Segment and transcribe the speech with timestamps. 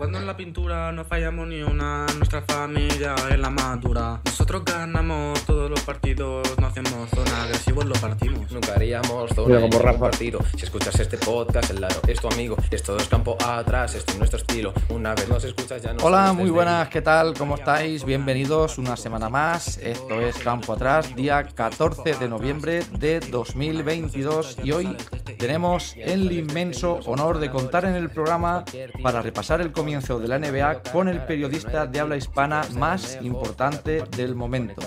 [0.00, 4.18] Jugando en la pintura no fallamos ni una, nuestra familia es la madura.
[4.24, 8.50] Nosotros ganamos todos los partidos, no hacemos zona, agresivos lo partimos.
[8.50, 9.98] Nunca haríamos zona Mira, como Rafa.
[9.98, 10.38] partido.
[10.56, 12.56] Si escuchas este podcast, el Laro es tu amigo.
[12.70, 14.72] Esto es campo atrás, este es nuestro estilo.
[14.88, 16.88] Una vez nos escuchas ya no Hola, muy buenas.
[16.88, 17.34] ¿qué tal?
[17.36, 18.02] ¿Cómo estáis?
[18.02, 19.76] Bienvenidos una semana más.
[19.76, 24.96] Esto es Campo Atrás, día 14 de noviembre de 2022 y hoy
[25.38, 28.64] tenemos el inmenso honor de contar en el programa
[29.02, 34.04] para repasar el comienzo de la NBA con el periodista de habla hispana más importante
[34.16, 34.80] del momento.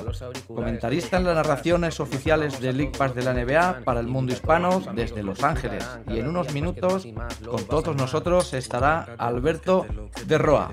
[0.47, 4.81] Comentarista en las narraciones oficiales de League Pass de la NBA para el mundo hispano
[4.95, 5.85] desde Los Ángeles.
[6.07, 7.05] Y en unos minutos,
[7.45, 9.85] con todos nosotros, estará Alberto
[10.25, 10.71] de Roa.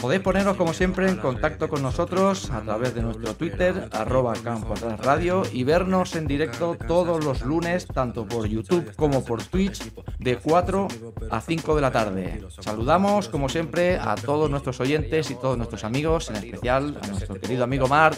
[0.00, 4.74] Podéis poneros como siempre en contacto con nosotros a través de nuestro Twitter, arroba Campo
[4.74, 9.92] Atrás Radio, y vernos en directo todos los lunes, tanto por YouTube como por Twitch,
[10.18, 10.88] de 4
[11.30, 12.44] a 5 de la tarde.
[12.60, 17.40] Saludamos como siempre a todos nuestros oyentes y todos nuestros amigos, en especial a nuestro
[17.40, 18.16] querido amigo Mar,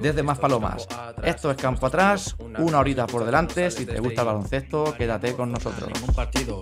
[0.00, 0.86] desde Más Palomas.
[1.22, 5.52] Esto es Campo Atrás, una horita por delante, si te gusta el baloncesto, quédate con
[5.52, 5.90] nosotros.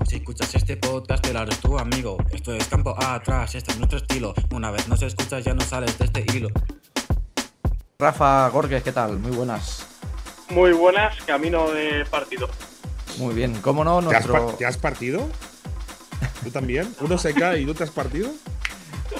[0.06, 2.16] Si escuchas este podcast, te lo amigo.
[2.32, 4.34] Esto es campo atrás, este es nuestro estilo.
[4.52, 6.48] Una vez nos escuchas, ya no sales de este hilo.
[7.98, 9.18] Rafa Gorges, ¿qué tal?
[9.18, 9.86] Muy buenas.
[10.50, 12.48] Muy buenas, camino de partido.
[13.18, 14.06] Muy bien, ¿cómo no?
[14.06, 14.56] ¿Te has, Nuestro...
[14.56, 15.26] te has partido?
[16.44, 16.94] ¿Tú también?
[17.00, 18.30] ¿Uno se cae y tú te has partido?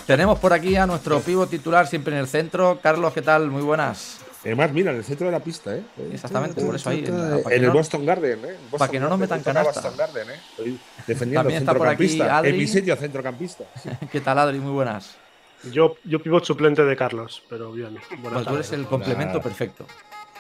[0.06, 2.80] Tenemos por aquí a nuestro pivo titular siempre en el centro.
[2.82, 3.50] Carlos, ¿qué tal?
[3.50, 4.18] Muy buenas.
[4.44, 5.84] Además, mira, en el centro de la pista, ¿eh?
[6.12, 8.56] Exactamente, por eso ahí, En, el no- Boston Garden, ¿eh?
[8.62, 9.70] Boston para que no nos metan canasta.
[9.70, 10.40] Boston Garden, ¿eh?
[10.50, 12.20] Estoy defendiendo También está por aquí.
[12.20, 12.50] Adri.
[12.50, 13.64] En mi sitio, centrocampista.
[14.10, 14.58] ¿Qué tal, Adri?
[14.58, 15.21] Muy buenas.
[15.70, 17.98] Yo, yo pivot suplente de Carlos, pero bien.
[18.18, 19.86] Bueno, tú eres el complemento perfecto.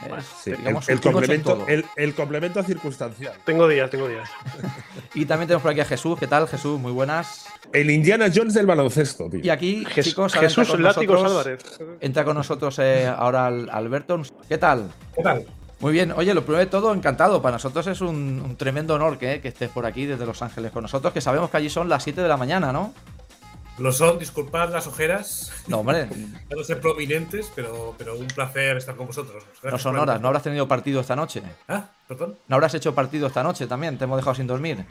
[0.04, 3.34] Eres, Sí, el, digamos, complemento, el, el complemento circunstancial.
[3.44, 4.28] Tengo días, tengo días.
[5.14, 6.18] Y también tenemos por aquí a Jesús.
[6.18, 6.80] ¿Qué tal, Jesús?
[6.80, 7.46] Muy buenas.
[7.72, 9.40] El Indiana Jones del baloncesto, tío.
[9.42, 11.62] Y aquí, Jes- chicos, ahora entra Jesús Látigos Álvarez.
[12.00, 14.20] Entra con nosotros eh, ahora Al- Alberto.
[14.48, 14.90] ¿Qué tal?
[15.14, 15.46] ¿Qué tal?
[15.80, 17.42] Muy bien, oye, lo primero de todo, encantado.
[17.42, 20.70] Para nosotros es un, un tremendo honor que, que estés por aquí desde Los Ángeles
[20.72, 22.94] con nosotros, que sabemos que allí son las 7 de la mañana, ¿no?
[23.78, 26.08] Lo son, disculpad las ojeras, No, hombre,
[26.50, 29.44] no ser prominentes, pero, pero un placer estar con vosotros.
[29.62, 30.20] Gracias no son horas.
[30.20, 31.42] ¿No habrás tenido partido esta noche?
[31.68, 32.36] Ah, perdón.
[32.48, 33.96] ¿No habrás hecho partido esta noche también?
[33.96, 34.84] ¿Te hemos dejado sin dormir?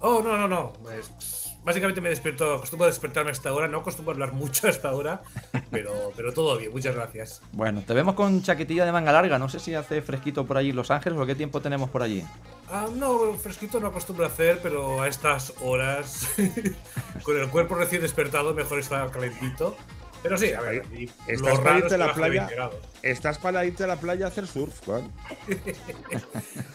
[0.00, 0.74] Oh, no, no, no.
[0.82, 4.66] Pues, básicamente me despierto, acostumbro a despertarme a esta hora, no acostumbro a hablar mucho
[4.66, 5.22] a esta hora,
[5.70, 7.40] pero, pero todo bien, muchas gracias.
[7.52, 9.38] Bueno, te vemos con chaquetilla de manga larga.
[9.38, 12.02] No sé si hace fresquito por allí en Los Ángeles o qué tiempo tenemos por
[12.02, 12.22] allí.
[12.70, 16.28] Ah, no, fresquito no acostumbro a hacer, pero a estas horas,
[17.22, 19.76] con el cuerpo recién despertado, mejor estar calentito.
[20.22, 20.86] Pero sí, a ver,
[21.26, 22.40] Estás para irte a la playa.
[22.46, 22.76] 20 grados.
[23.02, 25.12] Estás para irte a la playa a hacer surf, Juan.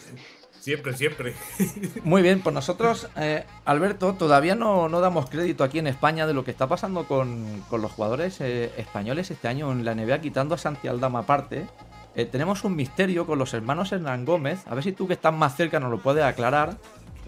[0.60, 1.34] Siempre, siempre.
[2.04, 6.34] Muy bien, pues nosotros, eh, Alberto, todavía no, no damos crédito aquí en España de
[6.34, 10.20] lo que está pasando con, con los jugadores eh, españoles este año en la NBA,
[10.20, 11.66] quitando a Santi Aldama aparte.
[12.14, 14.66] Eh, tenemos un misterio con los hermanos Hernán Gómez.
[14.66, 16.76] A ver si tú que estás más cerca nos lo puedes aclarar.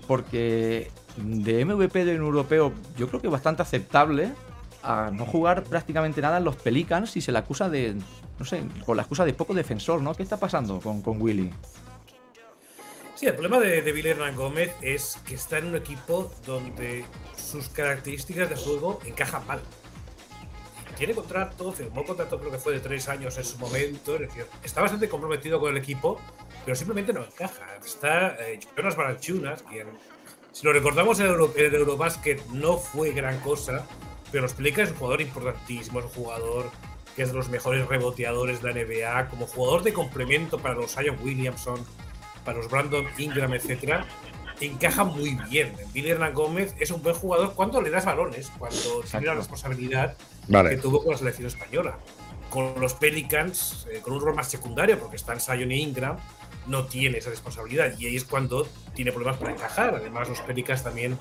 [0.06, 4.32] Porque de MVP de un europeo, yo creo que bastante aceptable
[4.82, 7.94] a no jugar prácticamente nada en los Pelicans y se le acusa de,
[8.38, 10.14] no sé, con la excusa de poco defensor, ¿no?
[10.14, 11.50] ¿Qué está pasando con, con Willy?
[13.14, 17.04] Sí, el problema de, de Billy Hernán Gómez es que está en un equipo donde
[17.36, 19.60] sus características de juego encajan mal.
[21.02, 24.46] Tiene contrato, firmó contrato creo que fue de tres años en su momento, es decir,
[24.62, 26.20] está bastante comprometido con el equipo,
[26.64, 27.74] pero simplemente no encaja.
[27.84, 29.88] Está eh, Jonas Balanchunas, quien,
[30.52, 33.84] si lo recordamos en Euro, Eurobasket, no fue gran cosa,
[34.30, 36.70] pero Pelicans es un jugador importantísimo, es un jugador
[37.16, 40.94] que es de los mejores reboteadores de la NBA, como jugador de complemento para los
[40.94, 41.84] Zion Williamson,
[42.44, 44.06] para los Brandon Ingram, etcétera,
[44.66, 45.74] encaja muy bien.
[45.92, 50.16] Billy Hernán Gómez es un buen jugador cuando le das balones, cuando tiene la responsabilidad
[50.16, 50.76] que Vale.
[50.76, 51.98] tuvo con la selección española.
[52.50, 56.18] Con los Pelicans, eh, con un rol más secundario, porque están Zion e Ingram,
[56.66, 59.94] no tiene esa responsabilidad y ahí es cuando tiene problemas para encajar.
[59.94, 61.18] Además, los Pelicans también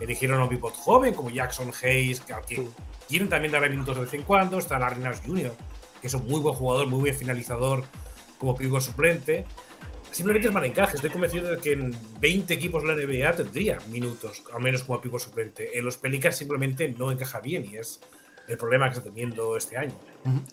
[0.00, 2.68] eligieron a un pivot joven como Jackson Hayes, que que
[3.06, 4.58] tienen también darle minutos de vez en cuando.
[4.58, 5.52] Está Larry Nash Jr.,
[6.00, 7.84] que es un muy buen jugador, muy buen finalizador
[8.38, 9.44] como pivot suplente.
[10.10, 10.96] Simplemente es mal encaje.
[10.96, 15.00] Estoy convencido de que en 20 equipos de la NBA tendría minutos, al menos como
[15.00, 15.78] pivot suplente.
[15.78, 18.00] En los Pelicans simplemente no encaja bien y es
[18.48, 19.94] el problema que está teniendo este año.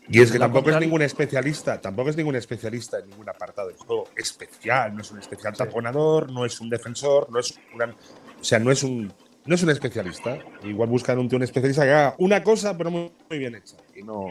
[0.08, 3.78] Y es que tampoco es ningún especialista, tampoco es ningún especialista en ningún apartado del
[3.78, 8.44] juego especial, no es un especial taponador, no es un defensor, no es una, o
[8.44, 9.12] sea, no es un
[9.48, 10.38] no es un especialista.
[10.64, 13.78] Igual buscan un tío un especialista que haga una cosa, pero muy, muy bien hecha.
[13.96, 14.28] Y no.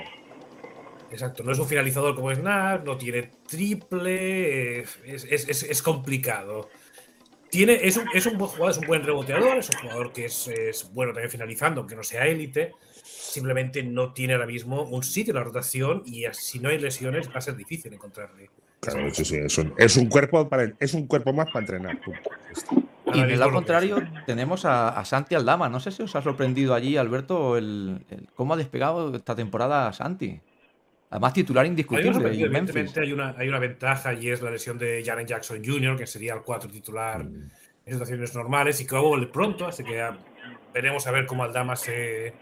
[1.17, 6.69] Exacto, no es un finalizador como Snap, no tiene triple, es, es- es- es complicado.
[7.51, 10.27] Tiene, es, un, es un buen jugador, es un buen reboteador, es un jugador que
[10.27, 12.73] es, es bueno también finalizando, aunque no sea élite.
[13.03, 17.29] Simplemente no tiene ahora mismo un sitio en la rotación y si no hay lesiones
[17.31, 18.51] va a ser difícil encontrarle.
[18.81, 21.99] Claro, sí, sí, es un, es un cuerpo para, es un cuerpo más para entrenar.
[22.05, 22.11] Y
[23.09, 23.97] Ahora en el mismo lado contrario
[24.27, 25.71] tenemos a, a Santi Aldama.
[25.71, 29.91] No sé si os ha sorprendido allí, Alberto, el, el- cómo ha despegado esta temporada
[29.95, 30.41] Santi.
[31.11, 32.11] Además, titular indiscutible.
[32.19, 32.43] Memphis.
[32.43, 36.07] evidentemente hay una, hay una ventaja y es la lesión de Jaren Jackson Jr., que
[36.07, 37.51] sería el 4 titular Mm.
[37.87, 40.19] en situaciones normales y que va a volver pronto, así que ya
[40.75, 42.35] veremos a ver cómo Aldama se,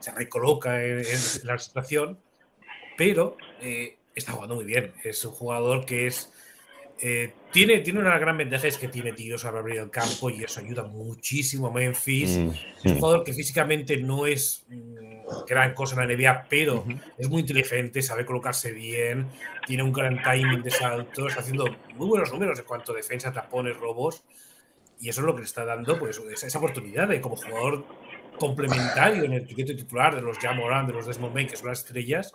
[0.00, 2.18] se recoloca en, en la situación,
[2.96, 4.92] pero eh, está jugando muy bien.
[5.04, 6.32] Es un jugador que es
[6.98, 10.44] eh, tiene, tiene una gran ventaja, es que tiene tiros para abrir el campo y
[10.44, 12.38] eso ayuda muchísimo a Memphis.
[12.38, 12.98] Mm, Es un mm.
[12.98, 16.92] jugador que físicamente no es mm, gran cosa en la NBA, pero Ujú.
[17.18, 19.28] es muy inteligente, sabe colocarse bien,
[19.66, 23.76] tiene un gran timing de saltos, haciendo muy buenos números en cuanto a defensa, tapones,
[23.76, 24.24] robos.
[24.98, 27.84] Y eso es lo que le está dando pues, esa, esa oportunidad de como jugador
[28.38, 31.80] complementario en el piquete titular de los Jamoran, de los Desmond Bain, que son las
[31.80, 32.32] estrellas.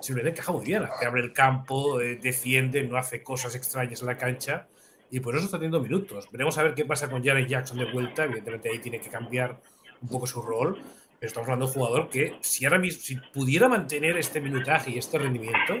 [0.00, 4.06] Simplemente encaja muy bien, te abre el campo, eh, defiende, no hace cosas extrañas en
[4.06, 4.66] la cancha
[5.10, 6.28] y por eso está teniendo minutos.
[6.32, 8.24] Veremos a ver qué pasa con Jaren Jackson de vuelta.
[8.24, 9.60] Evidentemente ahí tiene que cambiar
[10.00, 10.80] un poco su rol,
[11.18, 14.90] pero estamos hablando de un jugador que si ahora mismo si pudiera mantener este minutaje
[14.92, 15.74] y este rendimiento,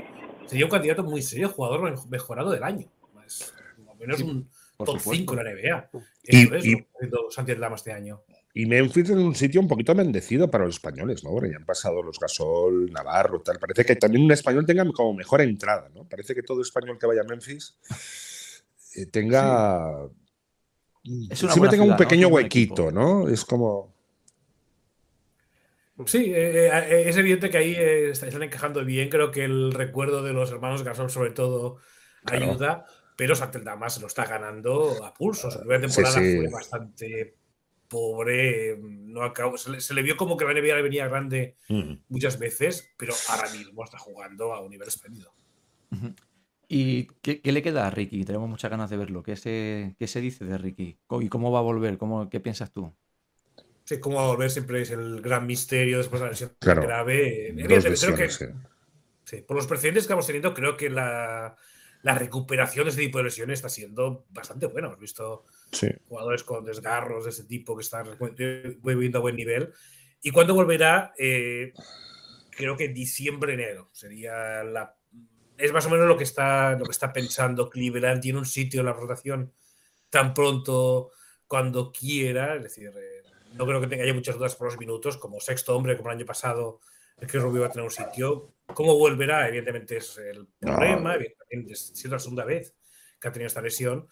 [0.46, 2.86] sería un candidato muy serio, jugador mejorado del año.
[3.24, 3.54] Es,
[3.88, 5.10] al menos Sí, un top supuesto.
[5.12, 5.90] 5 en la NBA.
[6.24, 8.20] Y- Eso es y- lo que está haciendo Santi Aldama este año.
[8.52, 11.30] Y Memphis es un sitio un poquito bendecido para los españoles, ¿no?
[11.30, 13.58] Porque ya han pasado los Gasol, Navarro, tal.
[13.60, 16.04] Parece que también un español tenga como mejor entrada, ¿no?
[16.08, 17.78] Parece que todo español que vaya a Memphis
[18.96, 20.08] eh, tenga.
[21.30, 22.90] Es una siempre tenga un pequeño Es huequito.
[22.90, 23.28] ¿no?
[23.28, 23.94] Es como.
[26.06, 29.10] Sí, eh, eh, es evidente que ahí eh, están encajando bien.
[29.10, 31.76] Creo que el recuerdo de los hermanos Gasol, sobre todo,
[32.24, 32.50] Claro.
[32.50, 32.86] ayuda.
[33.16, 35.50] Pero Santeldama se lo está ganando a pulso.
[35.50, 36.36] Su primera Sí, temporada sí.
[36.36, 37.36] fue bastante
[37.90, 38.78] pobre.
[38.80, 41.92] No acabó, se, le, se le vio como que la NBA le venía grande mm,
[42.08, 45.34] muchas veces, pero ahora mismo está jugando a un nivel espléndido.
[46.68, 48.24] ¿Y qué, qué le queda a Ricky?
[48.24, 49.22] Tenemos muchas ganas de verlo.
[49.22, 50.96] ¿Qué se, qué se dice de Ricky?
[51.20, 51.98] ¿Y cómo va a volver?
[51.98, 52.94] ¿Cómo, ¿Qué piensas tú?
[53.84, 56.82] Sí, cómo va a volver siempre es el gran misterio después de la lesión Claro.
[56.82, 57.48] grave.
[57.52, 58.68] dos Evidentemente, creo que lesiones, sí.
[59.24, 61.56] Sí, por los precedentes que estamos teniendo, creo que la,
[62.02, 64.88] la recuperación de este tipo de lesiones está siendo bastante buena.
[64.88, 65.88] Hemos visto Sí.
[66.08, 68.16] jugadores con desgarros de ese tipo que están
[68.80, 69.72] volviendo a buen nivel.
[70.22, 71.12] ¿Y cuándo volverá?
[71.18, 71.72] Eh,
[72.50, 73.88] creo que diciembre, enero.
[73.92, 74.94] Sería la.
[75.56, 78.20] Es más o menos lo que está, lo que está pensando Cleveland.
[78.22, 79.52] Tiene un sitio en la rotación
[80.08, 81.10] tan pronto
[81.46, 82.56] cuando quiera.
[82.56, 83.22] Es decir, eh,
[83.54, 85.16] no creo que tenga ya muchas dudas por los minutos.
[85.18, 86.80] Como sexto hombre, como el año pasado,
[87.20, 88.54] el que Rubio va a tener un sitio.
[88.66, 89.48] ¿Cómo volverá?
[89.48, 91.14] Evidentemente es el problema.
[91.14, 92.74] Evidentemente, es la segunda vez
[93.20, 94.08] que ha tenido esta lesión.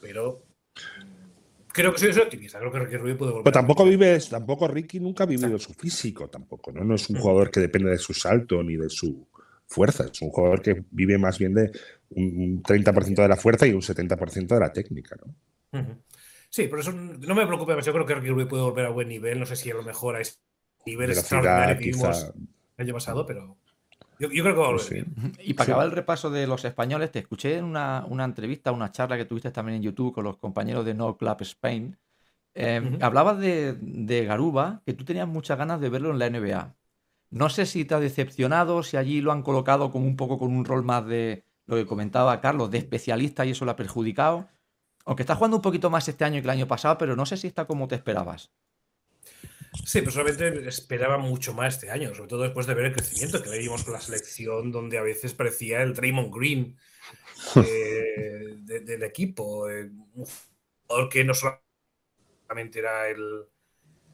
[0.00, 2.58] Pero mm, creo que soy, soy optimista.
[2.58, 3.44] Creo que Ricky Rubio puede volver.
[3.44, 6.84] Pero tampoco vives, tampoco Ricky nunca ha vivido su físico, tampoco, ¿no?
[6.84, 9.28] No es un jugador que depende de su salto ni de su
[9.66, 11.72] fuerza, es un jugador que vive más bien de
[12.10, 15.34] un un 30% de la fuerza y un 70% de la técnica, ¿no?
[16.48, 17.98] Sí, por eso no me preocupa demasiado.
[17.98, 19.38] Creo que Ricky Rubio puede volver a buen nivel.
[19.38, 20.36] No sé si a lo mejor a ese
[20.86, 22.32] nivel extraordinario Velocidad, que vimos.
[22.76, 23.56] El año pasado, pero
[24.18, 24.94] yo, yo creo que va a volver pues sí.
[24.94, 25.14] bien.
[25.16, 25.42] Ujú.
[25.42, 25.70] Y para Sí.
[25.72, 29.24] acabar el repaso de los españoles, te escuché en una, una entrevista, una charla que
[29.24, 31.96] tuviste también en YouTube con los compañeros de No Club Spain.
[32.54, 32.98] Eh, Ujú.
[33.04, 36.74] Hablabas de, de Garuba, que tú tenías muchas ganas de verlo en la NBA.
[37.30, 40.56] No sé si te ha decepcionado, si allí lo han colocado como un poco con
[40.56, 44.48] un rol más de lo que comentaba Carlos, de especialista y eso lo ha perjudicado.
[45.04, 47.36] Aunque está jugando un poquito más este año que el año pasado, pero no sé
[47.36, 48.50] si está como te esperabas.
[49.84, 53.56] Sí, personalmente esperaba mucho más este año, sobre todo después de ver el crecimiento que
[53.58, 56.76] vimos con la selección, donde a veces parecía el Draymond Green
[57.64, 59.70] eh, de- del equipo.
[59.70, 60.26] eh, un
[60.86, 63.44] jugador que no solamente era el,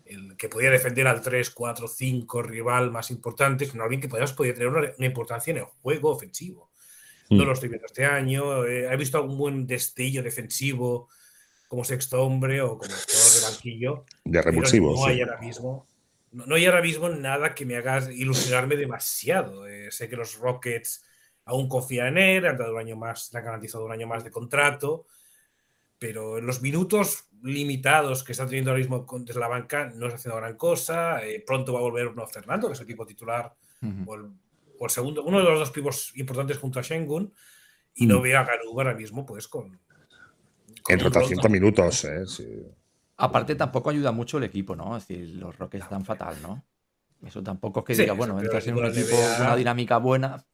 [0.05, 4.27] el que podía defender al 3, 4, 5 rival más importante, sino alguien que podía,
[4.27, 6.71] podía tener una, una importancia en el juego ofensivo.
[7.31, 7.47] No Mm.
[7.47, 8.65] lo estoy viendo este año.
[8.67, 11.09] eh, he visto algún buen destello defensivo
[11.73, 14.05] como sexto hombre o como jugador de banquillo.
[14.27, 15.11] De revulsivo, no sí.
[15.11, 15.87] hay ahora mismo.
[16.33, 19.67] No, no hay ahora mismo nada que me haga ilusionarme demasiado.
[19.67, 21.03] Eh, sé que los Rockets
[21.47, 24.23] aún confían en él, han dado un año más, le han garantizado un año más
[24.23, 25.07] de contrato,
[25.99, 30.17] pero en los minutos limitados que está teniendo ahora mismo desde la banca no está
[30.19, 31.25] haciendo gran cosa.
[31.25, 33.51] Eh, pronto va a volver uno Fernando, que es el equipo titular,
[33.81, 34.11] Ujú.
[34.11, 34.27] o el,
[34.79, 37.33] o el segundo, uno de los dos pibos importantes junto a Shengun,
[37.95, 38.23] y no Mm.
[38.25, 39.81] veo a Garuba ahora mismo, pues con.
[40.89, 42.27] En rotación con minutos, ¿eh?
[42.27, 42.63] Sí.
[43.17, 44.97] Aparte, tampoco ayuda mucho el equipo, ¿no?
[44.97, 46.65] Es decir, los Rockets están fatal, ¿no?
[47.25, 50.45] Eso tampoco es que Sí, diga, bueno, entras en un equipo con una dinámica buena.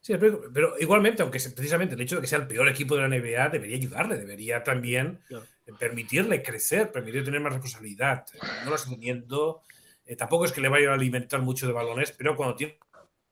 [0.00, 3.02] Sí, pero, pero igualmente, aunque precisamente el hecho de que sea el peor equipo de
[3.02, 5.44] la NBA debería ayudarle, debería también Claro.
[5.78, 8.26] permitirle crecer, permitirle tener más responsabilidad.
[8.64, 9.62] No lo está teniendo.
[10.06, 12.78] eh, tampoco es que le vaya a alimentar mucho de balones, pero cuando tiene,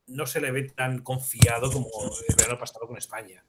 [0.07, 1.87] no se le ve tan confiado como
[2.27, 3.43] el verano pasado con España.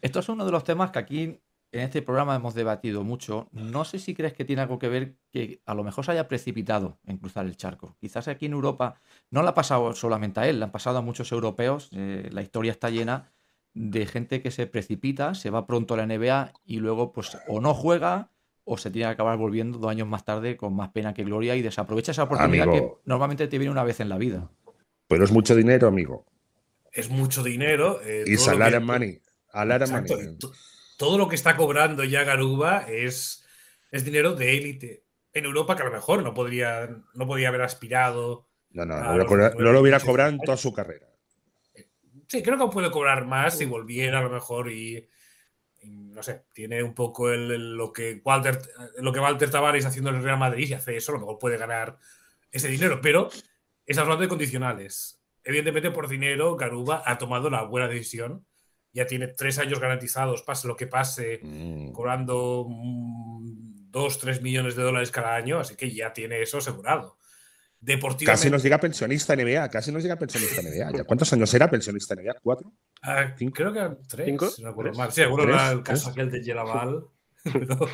[0.00, 1.40] Esto es uno de los temas que aquí
[1.72, 3.48] en este programa hemos debatido mucho.
[3.52, 6.26] No sé si crees que tiene algo que ver que a lo mejor se haya
[6.28, 7.96] precipitado en cruzar el charco.
[8.00, 9.00] Quizás aquí en Europa
[9.30, 11.90] no le ha pasado solamente a él, le han pasado a muchos europeos.
[11.92, 13.30] eh, la historia está llena
[13.72, 17.60] de gente que se precipita, se va pronto a la NBA y luego pues o
[17.60, 18.30] no juega
[18.64, 21.54] o se tiene que acabar volviendo dos años más tarde con más pena que gloria
[21.56, 22.96] y desaprovecha esa oportunidad Amigo.
[22.96, 24.50] que normalmente te viene una vez en la vida.
[25.06, 26.24] Pero es mucho dinero, amigo.
[26.92, 28.00] Es mucho dinero.
[28.02, 29.20] eh, Y and money.
[29.52, 30.16] Exacto,
[31.00, 33.42] Todo lo que está cobrando ya Garuba es,
[33.90, 35.04] es dinero de élite.
[35.32, 38.48] En Europa que a lo mejor no podría, no podía haber aspirado.
[38.72, 41.06] No, no, no, lo- no lo 19, hubiera 18 cobrado en toda su carrera.
[42.28, 45.08] Sí, creo que puede cobrar más si volviera a lo mejor y,
[45.80, 48.60] y no sé, tiene un poco el, el- lo que Walter
[48.98, 51.38] lo que Walter Tavares haciendo en el Real Madrid y hace eso, a lo mejor
[51.38, 51.96] puede ganar
[52.52, 53.30] ese dinero, pero
[53.86, 55.18] estamos hablando de condicionales.
[55.44, 58.44] Evidentemente por dinero Garuba ha tomado la buena decisión.
[58.92, 61.92] Ya tiene tres años garantizados, pase lo que pase, Mm.
[61.92, 67.16] cobrando 2, 3 millones de dólares cada año, así que ya tiene eso asegurado.
[67.82, 70.98] Deportivamente, Casi nos llega pensionista NBA, casi nos llega pensionista NBA.
[70.98, 72.34] ¿Ya ¿Cuántos años era pensionista NBA?
[72.42, 72.72] ¿Cuatro?
[73.02, 75.12] ah, cinco- creo que eran tres, cinco, si no recuerdo tres, mal.
[75.12, 75.98] Sí, seguro tres, era el tres.
[76.00, 77.04] caso aquel de Yelaval.
[77.44, 77.88] pero-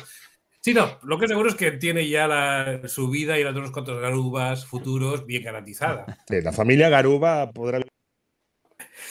[0.59, 3.59] Sí, no, lo que seguro es que tiene ya la, su vida y la de
[3.59, 6.05] unos cuantos garubas futuros bien garantizada.
[6.27, 7.79] De la familia Garuba podrá.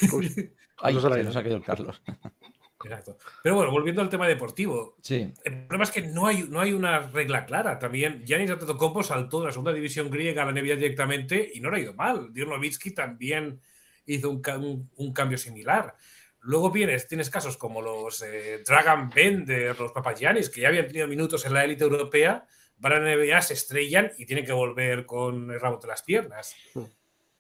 [0.78, 2.02] Ay, Carlos al se nos ha caído el Carlos.
[2.85, 3.16] Exacto.
[3.42, 6.73] Pero bueno, volviendo al tema deportivo, Sí, el problema es que no hay, no hay
[6.73, 7.78] una regla clara.
[7.78, 11.71] También Giannis Antetokounmpo saltó de la segunda división griega a la NBA directamente y no
[11.71, 12.33] le ha ido mal.
[12.33, 13.61] Dirk Nowitzki también
[14.04, 15.97] hizo un, ca- un- un cambio similar.
[16.40, 21.09] Luego vienes, tienes casos como los eh, Dragon Bender, los Papagiannis, que ya habían tenido
[21.09, 25.06] minutos en la élite europea, van a la NBA, se estrellan y tienen que volver
[25.06, 26.54] con el rabo de las piernas.
[26.75, 26.80] Mm.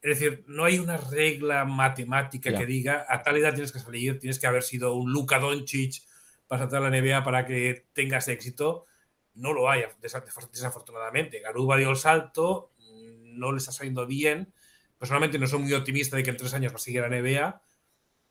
[0.06, 4.18] Es decir, no hay una regla matemática que diga a tal edad tienes que salir,
[4.18, 6.02] tienes que haber sido un Luka Doncic
[6.46, 8.86] para saltar a la NBA para que tengas éxito.
[9.34, 11.40] No lo hay, desa- desafortunadamente.
[11.40, 14.52] Garuba dio el salto, mm, no le está saliendo bien.
[14.98, 17.16] Personalmente no soy muy optimista de que en tres años va a seguir a la
[17.18, 17.62] NBA,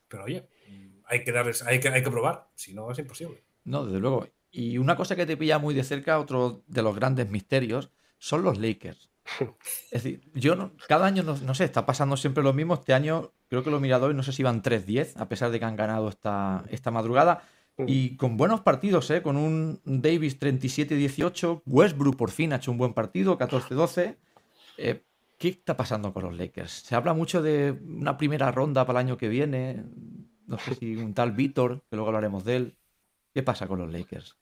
[0.08, 3.44] pero oye, mm, hay que, darles, hay que, hay que probar, si no es imposible.
[3.64, 4.28] No, desde luego.
[4.50, 8.42] Y una cosa que te pilla muy de cerca, otro de los grandes misterios, son
[8.42, 9.10] los Lakers.
[9.90, 12.74] Es decir, yo no- cada año, no, no sé, está pasando siempre lo mismo.
[12.74, 15.64] Este año creo que los miradores no sé si iban 3-10, a pesar de que
[15.64, 17.42] han ganado esta, esta madrugada.
[17.86, 19.20] Y con buenos partidos, ¿eh?
[19.20, 24.16] con un Davis 37-18, Westbrook por fin ha hecho un buen partido, 14-12.
[24.78, 25.02] Eh,
[25.38, 26.70] ¿Qué está pasando con los Lakers?
[26.72, 29.84] Se habla mucho de una primera ronda para el año que viene.
[30.46, 32.76] No sé si un tal Víctor, que luego hablaremos de él.
[33.34, 34.38] ¿Qué pasa con los Lakers?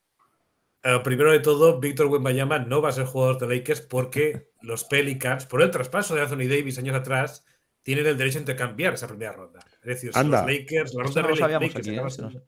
[0.87, 4.83] Eh, primero de todo, Víctor Wembanyama no va a ser jugador de Lakers porque los
[4.83, 7.43] Pelicans, por el traspaso de Anthony Davis años atrás,
[7.81, 9.65] tienen el derecho a intercambiar esa primera ronda.
[9.81, 10.43] Es decir, si Anda.
[10.43, 11.93] los Lakers, la ronda no de Lakers aquí, ¿eh?
[11.93, 12.47] acaba, no- siendo,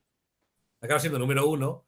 [0.81, 1.87] acaba siendo número uno,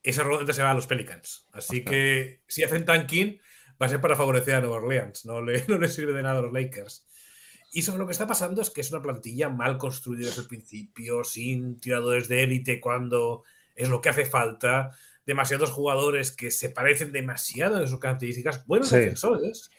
[0.00, 1.48] esa ronda se va a los Pelicans.
[1.52, 3.40] Así que si hacen tanking,
[3.82, 5.26] va a ser para favorecer a Nueva Orleans.
[5.26, 7.04] No le, no le sirve de nada a los Lakers.
[7.72, 10.46] Y sobre lo que está pasando es que es una plantilla mal construida desde el
[10.46, 13.42] principio, sin tiradores de élite cuando
[13.74, 14.96] es lo que hace falta,
[15.28, 18.96] demasiados jugadores que se parecen demasiado en sus características, buenos Sí.
[18.96, 19.70] defensores,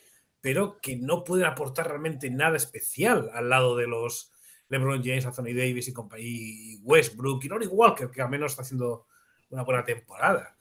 [0.42, 4.32] pero que no pueden aportar realmente nada especial al lado de los
[4.70, 9.08] LeBron James, Anthony Davis y, y Westbrook y Lonnie Walker, que al menos está haciendo
[9.50, 10.56] una buena temporada.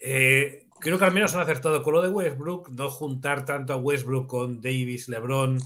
[0.00, 3.76] Eh, creo que al menos han acertado con lo de Westbrook, no juntar tanto a
[3.76, 5.60] Westbrook con Davis, LeBron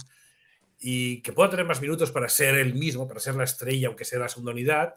[0.79, 4.05] y que pueda tener más minutos para ser el mismo, para ser la estrella, aunque
[4.05, 4.97] sea la segunda unidad,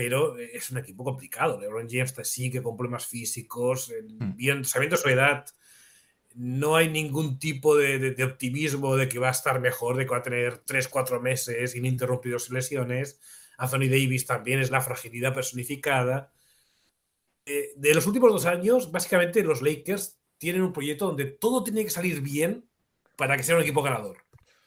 [0.00, 1.60] pero es un equipo complicado.
[1.60, 4.34] LeBron James sigue con problemas físicos, en- Mm.
[4.36, 5.44] bien, sabiendo su edad,
[6.34, 10.06] no hay ningún tipo de, de- de optimismo de que va a estar mejor, de
[10.06, 13.20] que va a tener 3-4 meses ininterrumpidos sin lesiones.
[13.58, 16.32] Anthony Davis también es la fragilidad personificada.
[17.44, 21.84] Eh, de los últimos dos años, básicamente los Lakers tienen un proyecto donde todo tiene
[21.84, 22.64] que salir bien
[23.18, 24.16] para que sea un equipo ganador.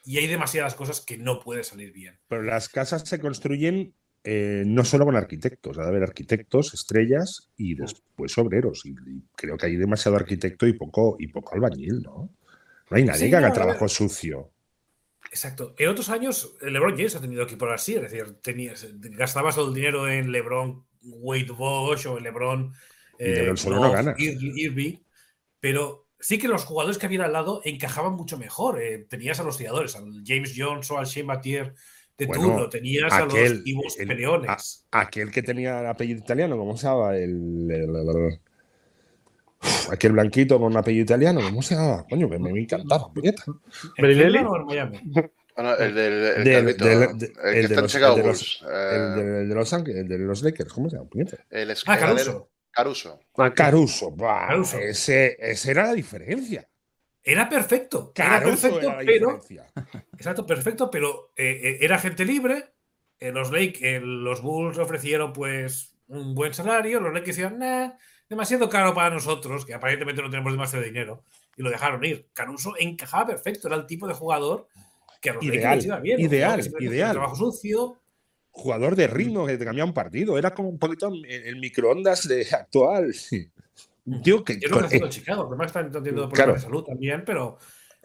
[0.05, 2.19] Y hay demasiadas cosas que no pueden salir bien.
[2.27, 7.49] Pero las casas se construyen eh, no solo con arquitectos, ha de haber arquitectos, estrellas
[7.57, 8.85] y después obreros.
[8.85, 12.29] Y, y creo que hay demasiado arquitecto y poco, y poco albañil, ¿no?
[12.89, 14.51] No hay nadie Sí, que haga no, trabajo sucio.
[15.29, 15.73] Exacto.
[15.77, 19.69] En otros años, el LeBron James ha tenido equipos así, es decir, tenías, gastabas todo
[19.69, 22.73] el dinero en LeBron Wade Bosch o en LeBron
[23.19, 24.17] eh, solo no Love, ganas.
[24.17, 24.97] Ir- Irving,
[25.59, 28.81] pero sí que los jugadores que había al lado encajaban mucho mejor.
[28.81, 31.73] eh, tenías a los tiradores, al James Jones o al Shea Batier
[32.17, 33.33] de Bueno, turno, tenías a los
[33.65, 34.85] Ivos el- Peleones.
[34.91, 37.17] Aquel que tenía el apellido italiano, ¿cómo se llamaba?
[37.17, 38.39] El, el- el- el-
[39.91, 42.05] aquel blanquito con apellido italiano, ¿cómo se llamaba?
[42.07, 43.43] Coño, me, me encantaba, puñeta.
[43.47, 44.29] ¿En Belinelli.
[44.39, 44.99] Cleveland o en Miami?
[45.55, 48.61] Bueno, el del el Del- el que está en los- el de Bulls.
[48.63, 51.09] El eh, de, el de los Ángeles, el de los Lakers, ¿cómo se llama?
[51.09, 51.37] Puñeta.
[51.49, 52.49] el Ah, Caruso.
[52.71, 53.19] Caruso.
[53.37, 54.77] Ah, Caruso, Caruso.
[54.79, 56.67] Ese, ese era la diferencia.
[57.23, 58.11] Era perfecto.
[58.15, 59.41] Era perfecto, era la pero.
[60.17, 62.73] Exacto, perfecto, pero eh, eh, era gente libre.
[63.19, 66.99] eh, los Lake, eh, los Bulls ofrecieron pues un buen salario.
[66.99, 67.91] Los Lakers decían, nah,
[68.29, 71.23] demasiado caro para nosotros, que aparentemente no tenemos demasiado dinero.
[71.55, 72.27] Y lo dejaron ir.
[72.33, 74.67] Caruso encajaba perfecto, era el tipo de jugador
[75.21, 76.19] que a los Ideal, Lakers iba bien.
[76.19, 77.11] ideal, hacía ideal.
[77.13, 78.01] Trabajo sucio.
[78.51, 80.37] Jugador de ritmo que te cambia un partido.
[80.37, 83.13] Era como un poquito el, el microondas de actual.
[83.13, 83.49] sí.
[84.05, 84.53] Un tío que.
[84.53, 85.49] Y es lo que con- haciendo en Chicago.
[85.53, 86.53] El que están teniendo problemas Claro.
[86.53, 87.57] de salud también, pero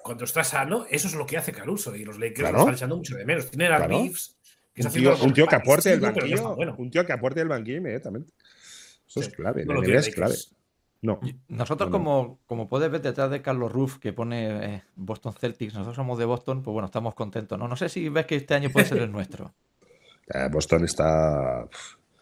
[0.02, 1.94] cuando está sano, eso es lo que hace Caruso.
[1.96, 2.54] Y los Lakers Claro.
[2.54, 3.50] lo están echando mucho de menos.
[3.50, 3.98] Tienen a Claro.
[3.98, 4.36] Reeves,
[4.74, 6.54] que un, está tío, haciendo un tío que aporte no está banquillo.
[6.56, 6.74] bueno.
[6.78, 8.32] Un tío que aporte del banquillo inmediatamente.
[9.08, 9.64] Eso es clave.
[9.64, 10.34] no la lo NBA es clave.
[11.00, 11.20] No.
[11.48, 12.04] Nosotros, No, no.
[12.04, 16.18] como, como puedes ver detrás de Carlos Ruff, que pone eh, Boston Celtics, nosotros somos
[16.18, 17.56] de Boston, pues bueno, estamos contentos.
[17.58, 19.52] No, no sé si ves que este año puede ser el nuestro.
[20.34, 21.66] Eh, Boston está.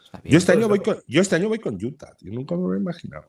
[0.04, 0.30] Está bien.
[0.32, 2.14] Yo este, año voy con, yo este año voy con Utah.
[2.20, 3.28] Yo nunca me lo he imaginado.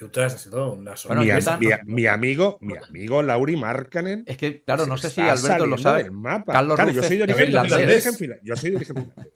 [0.00, 1.56] Utah está siendo una Bueno, sorpresa.
[1.58, 4.24] mi, mi- no- mi amigo, mi amigo Lauri Markkanen.
[4.26, 6.02] Es que, claro, no sé si Alberto lo sabe.
[6.04, 6.52] del mapa.
[6.52, 8.40] Carlos Claro, yo soy de origen, yo soy de finlandés.
[8.42, 9.34] yo soy de origen finlandés.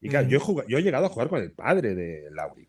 [0.00, 2.66] Y claro, yo he, jugado- yo he llegado a jugar con el padre de Lauri,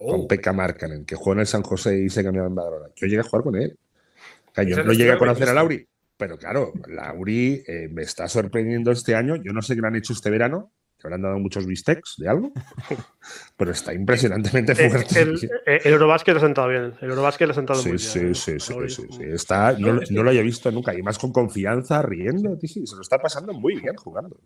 [0.00, 2.86] Oh, con Pekka Markkanen, que jugó en el San José y se cambió en Badalona.
[2.94, 3.76] Yo llegué a jugar con él.
[4.52, 5.52] Claro, yo no llegué a conocer a.
[5.54, 5.84] Lauri,
[6.16, 9.34] pero claro, Lauri eh, me está sorprendiendo este año.
[9.36, 12.28] Yo no sé qué le han hecho este verano, que habrán dado muchos bistecs de
[12.28, 12.52] algo,
[13.56, 15.20] pero está impresionantemente Eh, fuerte.
[15.20, 15.34] el,
[15.66, 16.94] eh, el Eurobasket le ha sentado bien.
[17.00, 18.34] El Eurobasket le ha sentado Sí, muy sí, bien.
[18.34, 18.90] sí, sí, Lauri.
[18.90, 19.22] sí, sí.
[19.22, 20.94] Está, no, lo había visto nunca.
[20.94, 22.58] Y más con confianza, riendo.
[22.60, 24.40] sí, se lo está pasando muy bien jugando.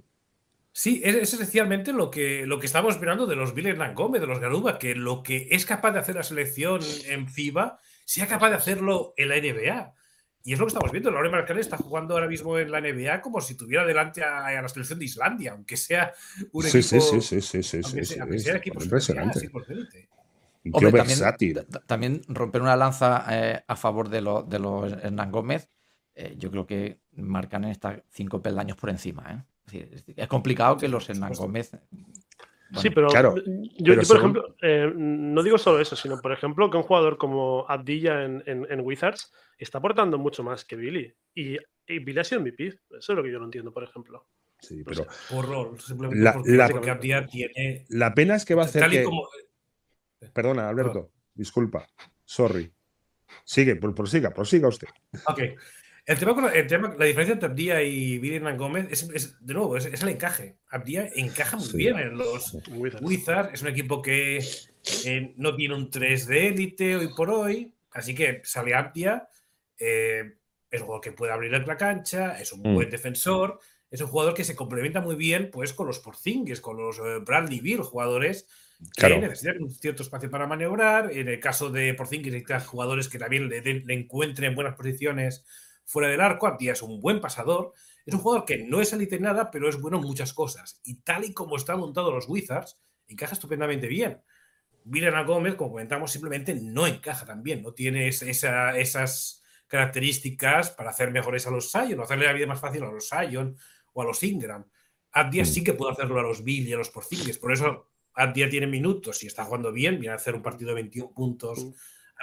[0.75, 4.27] Sí, es, es esencialmente lo que, lo que estamos esperando de los Bill Gómez, de
[4.27, 8.51] los Garuba, que lo que es capaz de hacer la selección en FIBA, sea capaz
[8.51, 9.95] de hacerlo en la NBA.
[10.45, 11.11] Y es lo que estamos viendo.
[11.11, 14.63] Laure Markkanen está jugando ahora mismo en la NBA como si tuviera delante a, a
[14.63, 16.13] la selección de Islandia, aunque sea
[16.53, 17.01] un Sí, equipo.
[17.01, 19.51] sí, sí, sí, sí, sí, aunque sí, sea, sí, aunque sea sí, equipos impresionante.
[20.73, 21.67] Hombre, también, versátil.
[21.87, 24.57] también romper una lanza eh, a favor de los de
[25.03, 25.69] Hernán Gómez,
[26.15, 29.45] eh, yo creo que Marcanen está cinco peldaños por encima.
[29.73, 30.03] ¿eh?
[30.17, 31.73] Es, complicado que los Hernán Gómez.
[32.77, 36.21] Sí, pero claro, yo, pero yo, por según- ejemplo, eh, no digo solo eso, sino,
[36.21, 40.65] por ejemplo, que un jugador como Abdilla en, en, en Wizards está aportando mucho más
[40.65, 41.13] que Billy.
[41.35, 42.67] Y, y Billy ha sido MVP.
[42.67, 44.27] Eso es lo que yo no entiendo, por ejemplo.
[44.61, 47.85] Sí, pero Por rol, simplemente La- porque, la- tiene.
[47.89, 49.05] la pena es que va a hacer Tal y que.
[49.05, 49.29] como.
[50.33, 51.11] Perdona, Alberto.
[51.35, 51.87] Disculpa.
[52.25, 52.71] Sorry.
[53.45, 54.89] Sigue, por- prosiga, prosiga usted.
[55.27, 55.41] Ok.
[56.05, 59.03] El tema, con la, el tema- la diferencia entre Abdía y Billy Hernán Gómez es,
[59.15, 60.57] es, de nuevo, es, es el encaje.
[60.69, 61.77] Abdía encaja muy Sí.
[61.77, 63.03] bien en los Wizards.
[63.05, 63.51] Wizards.
[63.55, 64.39] Es un equipo que
[65.05, 67.73] eh, no tiene un 3 de élite hoy por hoy.
[67.93, 69.29] Así que sale Abdía.
[69.83, 70.37] Eh,
[70.71, 72.75] es un jugador que puede abrir la cancha, es un Mm.
[72.75, 73.59] buen defensor.
[73.91, 77.19] Es un jugador que se complementa muy bien pues, con los Porzingis, con los eh,
[77.21, 78.47] Bradley Bill, jugadores
[78.79, 79.19] que Claro.
[79.21, 81.13] necesitan un cierto espacio para maniobrar.
[81.13, 84.75] En el caso de Porzingis, necesitan jugadores que también le, den- le encuentren en buenas
[84.77, 85.45] posiciones
[85.85, 86.47] fuera del arco.
[86.47, 87.75] Abdía es un buen pasador.
[88.07, 90.81] Es un jugador que no es élite en nada, pero es bueno en muchas cosas.
[90.85, 94.23] Y tal y como están montados los Wizards, encaja estupendamente bien.
[94.85, 97.63] Vilena Gómez, como comentamos, simplemente no encaja tan bien.
[97.63, 99.42] No tiene es- esa- esas
[99.73, 103.09] características para hacer mejores a los Sion, o hacerle la vida más fácil a los
[103.09, 103.57] Sion
[103.95, 104.65] o a los Ingram.
[105.13, 105.47] Abdia Mm.
[105.47, 107.39] sí que puede hacerlo a los Bill y a los Porzingis.
[107.39, 109.99] Por eso Abdia tiene minutos y está jugando bien.
[109.99, 111.73] Viene a hacer un partido de 21 puntos Mm.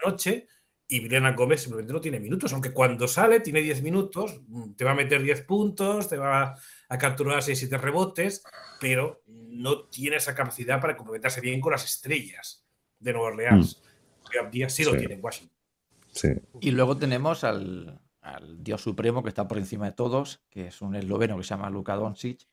[0.04, 0.48] anoche.
[0.92, 4.84] Y Vilena Gómez simplemente no tiene minutos, aunque cuando sale tiene 10 minutos, mm, te
[4.86, 6.56] va a meter 10 puntos, te va
[6.90, 8.42] a capturar 6-7 rebotes,
[8.80, 12.66] pero no tiene esa capacidad para complementarse bien con las estrellas
[12.98, 13.84] de Nueva Orleans.
[14.42, 14.98] Abdia sí, lo Mm.
[14.98, 15.59] Tiene en Washington.
[16.12, 16.30] Sí.
[16.62, 20.82] Y luego tenemos al, al Dios Supremo que está por encima de todos, que es
[20.82, 22.48] un esloveno que se llama Luka Doncic,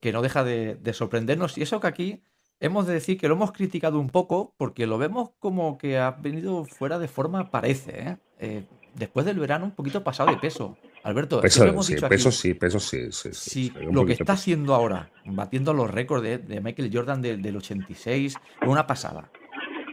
[0.00, 1.56] que no deja de, de sorprendernos.
[1.58, 2.22] Y eso que aquí
[2.60, 6.12] hemos de decir que lo hemos criticado un poco porque lo vemos como que ha
[6.12, 8.08] venido fuera de forma, parece.
[8.08, 8.16] ¿eh?
[8.38, 8.64] Eh,
[8.94, 10.76] después del verano, un poquito pasado de peso.
[11.02, 12.14] Alberto, Peso, hemos sí, dicho aquí.
[12.14, 13.12] peso sí, peso sí.
[13.12, 14.32] sí, sí, Si lo que está peso.
[14.32, 19.30] haciendo ahora, batiendo los récords de, de Michael Jordan del, del 86, es una pasada.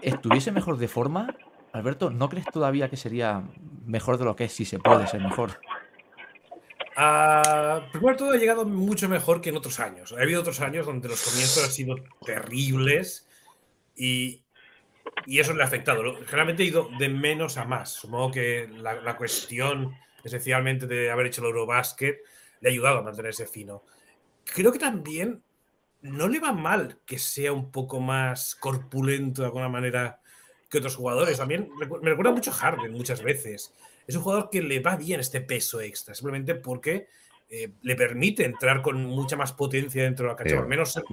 [0.02, 1.36] ¿Estuviese mejor de forma?
[1.74, 3.44] Alberto, ¿no crees todavía que sería
[3.86, 5.60] mejor de lo que es si se puede ser mejor?
[6.98, 10.14] Ah, primero todo, ha llegado mucho mejor que en otros años.
[10.14, 13.28] Ha habido otros años donde los comienzos han sido terribles
[13.96, 14.42] y
[15.26, 16.16] y eso le ha afectado.
[16.26, 17.92] Generalmente ha ido de menos a más.
[17.92, 22.20] Supongo que la, la cuestión, esencialmente, de haber hecho el Eurobasket
[22.62, 23.84] le ha ayudado a mantenerse fino.
[24.46, 25.44] Creo que también
[26.02, 30.21] no le va mal que sea un poco más corpulento de alguna manera
[30.72, 31.38] que otros jugadores.
[31.38, 33.74] También me recuerda mucho a Harden muchas veces.
[34.08, 37.08] Es un jugador que le va bien este peso extra, simplemente porque
[37.50, 40.94] eh, le permite entrar con mucha más potencia dentro de la cancha, Eh, al menos
[40.94, 41.04] ser,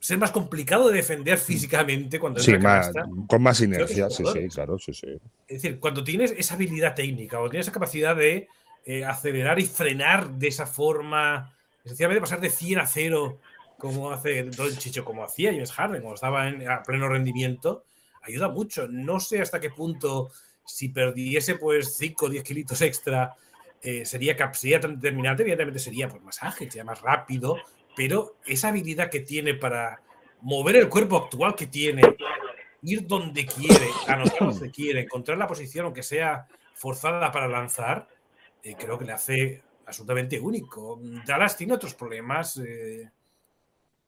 [0.00, 2.90] ser más complicado de defender físicamente cuando Sí, más-
[3.28, 5.08] con más inercia, sí, sí, claro, sí, sí.
[5.46, 8.48] Es decir, cuando tienes esa habilidad técnica o tienes esa capacidad de
[8.86, 13.38] eh, acelerar y frenar de esa forma, esencialmente pasar de 100 a 0,
[13.78, 17.84] como hace Doncic o como hacía James Harden cuando estaba en, a pleno rendimiento,
[18.24, 18.88] ayuda mucho.
[18.88, 20.30] No sé hasta qué punto,
[20.64, 23.34] si perdiese pues 5 o 10 kilitos extra,
[23.80, 25.42] eh, sería, sería tan determinante.
[25.42, 27.58] Evidentemente sería pues, más ágil, sería más rápido,
[27.94, 30.00] pero esa habilidad que tiene para
[30.40, 32.02] mover el cuerpo actual que tiene,
[32.82, 38.08] ir donde quiere, anotar donde quiere, encontrar la posición, aunque sea forzada para lanzar,
[38.62, 40.98] eh, creo que le hace absolutamente único.
[41.26, 42.56] Dallas tiene otros problemas.
[42.58, 43.10] eh,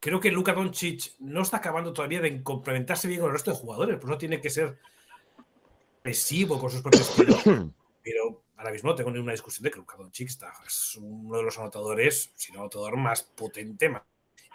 [0.01, 3.57] creo que Luka Doncic no está acabando todavía de complementarse bien con el resto de
[3.57, 4.79] jugadores, por eso tiene que ser
[6.03, 7.43] agresivo con sus propios tiros.
[8.03, 11.59] Pero ahora mismo tengo una discusión de que Luka Doncic está, es uno de los
[11.59, 14.03] anotadores, si no anotador más potente, más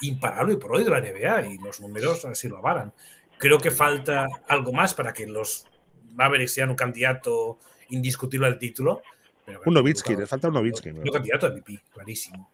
[0.01, 2.93] imparable por hoy de la NBA y los números así lo avalan.
[3.38, 5.65] Creo que falta algo más para que los
[6.13, 9.01] Mavericks sean un candidato indiscutible al título.
[9.45, 10.91] pero Un Luka- le falta un Nowitzki.
[10.93, 11.01] ¿no?
[11.01, 12.49] Un candidato a MVP, clarísimo.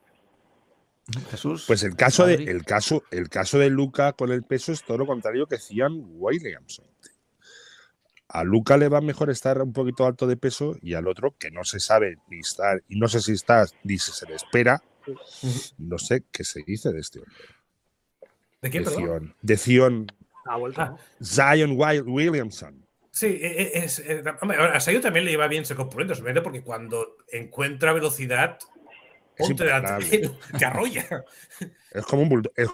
[1.32, 1.64] Jesús.
[1.68, 4.98] Pues el caso, de, el, caso, el caso de Luca con el peso es todo
[4.98, 6.86] lo contrario que Cian Williamson.
[8.30, 11.50] A Luca le va mejor estar un poquito alto de peso y al otro, que
[11.50, 14.84] no se sabe ni estar, y no sé si está ni si se le espera,
[15.78, 17.36] no sé qué se dice de este hombre.
[18.62, 19.06] ¿De quién, De perdón?
[19.06, 19.36] Zion.
[19.42, 20.08] De Zion.
[20.76, 20.96] Ah.
[21.24, 22.86] Zion Wild Williamson.
[23.12, 26.44] Sí, e- e- es, eh, hombre, a Sayo también le lleva bien ser corpulento, simplemente
[26.44, 28.60] porque cuando encuentra velocidad,
[29.38, 30.38] Es ponte delante de imparable.
[30.52, 31.26] él, te arrolla.
[31.92, 32.70] Es como un, bulldo- es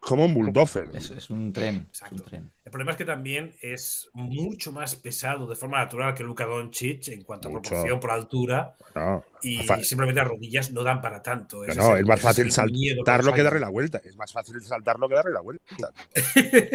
[0.00, 0.88] como un bulldozer.
[0.94, 1.74] Es, es un tren.
[1.74, 2.22] es un Exacto.
[2.24, 2.52] tren.
[2.64, 7.06] El problema es que también es mucho más pesado de forma natural que Luka Doncic
[7.08, 11.58] en cuanto a proporción por altura No, y simplemente las rodillas no dan para tanto.
[11.58, 14.00] no, Ese no, es más fácil saltarlo que darle la vuelta.
[14.04, 15.92] Es más fácil saltarlo que darle la vuelta.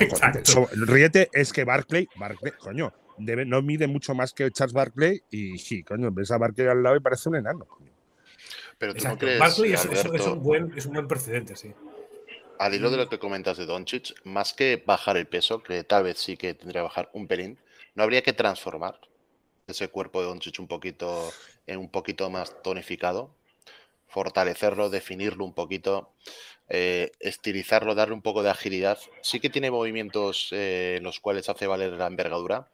[0.00, 0.40] Exacto.
[0.52, 5.20] So- ríete, es que Barclay, Barclay, coño, debe- no mide mucho más que Charles Barclay
[5.30, 7.64] y sí, coño, ves a Barclay al lado y parece un enano.
[7.66, 7.92] coño.
[8.78, 9.26] Pero tú no Exacto.
[9.26, 11.72] crees, Barkley es, un buen, es un buen precedente, sí.
[12.58, 16.04] al hilo de lo que comentas de Doncic, más que bajar el peso, que tal
[16.04, 17.58] vez sí que tendría que bajar un pelín,
[17.94, 19.00] no habría que transformar
[19.66, 21.32] ese cuerpo de Doncic un poquito
[21.66, 23.34] en un poquito más tonificado,
[24.08, 26.12] fortalecerlo, definirlo un poquito,
[26.68, 28.98] eh, estilizarlo, darle un poco de agilidad.
[29.22, 32.68] Sí que tiene movimientos eh, en los cuales hace valer la envergadura,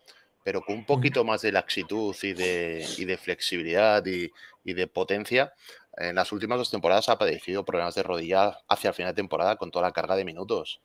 [0.44, 4.30] pero con un poquito más de laxitud y de, y de flexibilidad y,
[4.64, 5.52] y de potencia.
[5.96, 9.56] En las últimas dos temporadas ha padecido problemas de rodilla hacia el final de temporada
[9.56, 10.80] con toda la carga de minutos.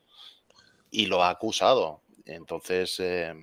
[0.91, 2.01] Y lo ha acusado.
[2.25, 3.33] Entonces, eh,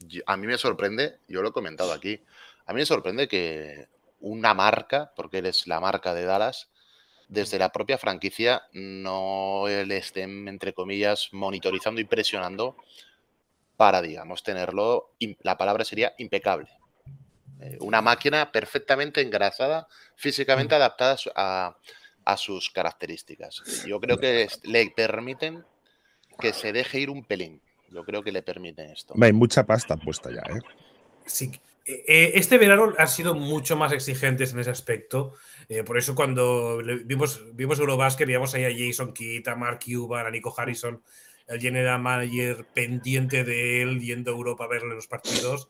[0.00, 2.22] yo- a mí me sorprende, yo lo he comentado aquí,
[2.66, 3.88] a mí me sorprende que
[4.20, 6.70] una marca, porque él es la marca de Dallas,
[7.28, 12.76] desde la propia franquicia no le estén, entre comillas, monitorizando y presionando
[13.76, 16.68] para, digamos, tenerlo, la palabra sería impecable.
[17.60, 21.76] Eh, una máquina perfectamente engrasada, físicamente adaptada a
[22.24, 23.62] a, sus características.
[23.86, 25.64] Yo creo que le permiten
[26.38, 27.60] que se deje ir un pelín.
[27.90, 29.14] Yo creo que le permiten esto.
[29.20, 30.60] Hay mucha pasta puesta ya, ¿eh?
[31.26, 31.50] Sí.
[31.84, 35.34] Eh, eh, Este verano han sido mucho más exigentes en ese aspecto.
[35.68, 40.26] Eh, por eso cuando vimos, vimos Eurobasket, veíamos ahí a Jason Kidd, a Mark Cuban,
[40.26, 41.02] a Nico Harrison,
[41.48, 45.68] el general manager pendiente de él, yendo a Europa a verle los partidos.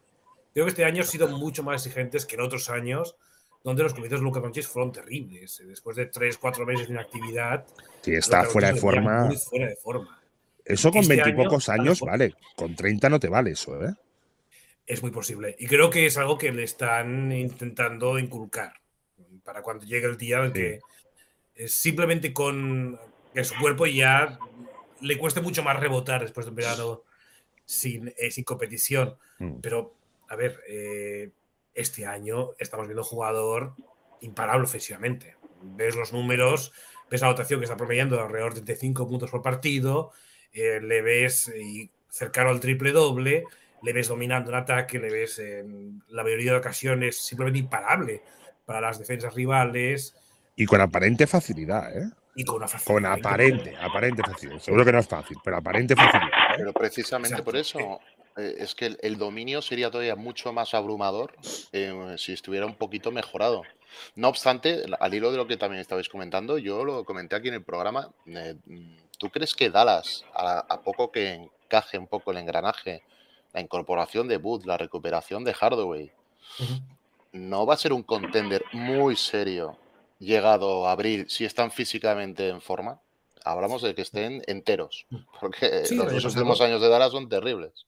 [0.52, 3.16] Creo que este año han sido mucho más exigentes que en otros años,
[3.62, 5.60] donde los comienzos de Luka Doncic fueron terribles.
[5.60, 7.66] Eh, Después de tres, cuatro meses de inactividad,
[8.02, 9.24] Si está Luka fuera de forma.
[9.26, 10.20] muy fuera de forma.
[10.64, 12.34] Eso con este veintipocos año, años, vale.
[12.56, 13.94] Con 30 no te vale eso, ¿eh?
[14.86, 15.56] Es muy posible.
[15.58, 18.74] Y creo que es algo que le están intentando inculcar
[19.44, 20.80] para cuando llegue el día en que
[21.54, 22.98] eh, simplemente con
[23.34, 24.38] que su cuerpo ya
[25.00, 27.02] le cueste mucho más rebotar después de un verano
[27.64, 29.16] sin, eh, sin competición.
[29.38, 29.60] Mm.
[29.60, 29.94] Pero,
[30.30, 31.30] a ver, eh,
[31.74, 33.74] este año estamos viendo un jugador
[34.20, 35.36] imparable ofensivamente.
[35.60, 36.72] Ves los números,
[37.10, 40.12] ves la dotación que está promediando alrededor de 35 puntos por partido,
[40.52, 43.44] eh, le ves eh, y cercano al triple doble,
[43.82, 48.22] le ves dominando un ataque, le ves en la mayoría de ocasiones simplemente imparable
[48.64, 50.14] para las defensas rivales
[50.54, 52.08] Y con aparente facilidad, ¿eh?
[52.36, 52.94] y con una facilidad.
[52.94, 54.60] Con aparente, aparente facilidad.
[54.60, 56.52] Seguro que no es fácil, pero aparente facilidad.
[56.52, 56.54] ¿eh?
[56.58, 58.00] Pero precisamente por eso
[58.36, 61.34] es que el, el dominio sería todavía mucho más abrumador
[61.72, 63.62] eh, si estuviera un poquito mejorado.
[64.14, 67.54] No obstante, al hilo de lo que también estabais comentando, yo lo comenté aquí en
[67.54, 68.10] el programa.
[68.26, 68.54] eh,
[69.18, 73.02] ¿Tú crees que Dallas, a, a poco que encaje un poco el engranaje,
[73.52, 76.12] la incorporación de Booth, la recuperación de Hardaway,
[77.32, 79.76] no va a ser un contender muy serio
[80.18, 83.00] llegado a abril si están físicamente en forma?
[83.44, 85.06] Hablamos de que estén enteros,
[85.40, 87.86] porque Sí, el los dos últimos años de Dallas son terribles.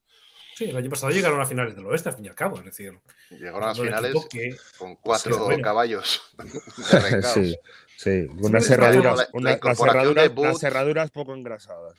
[0.64, 2.58] Sí, el año pasado llegaron a finales del oeste, al fin y al cabo.
[2.58, 2.98] Es decir,
[3.30, 5.62] Llegaron a las finales que con cuatro bueno.
[5.62, 7.22] caballos de.
[7.22, 7.56] Sí,
[7.96, 8.26] sí.
[8.40, 11.94] Unas la- herraduras, la las, las herraduras poco engrasadas.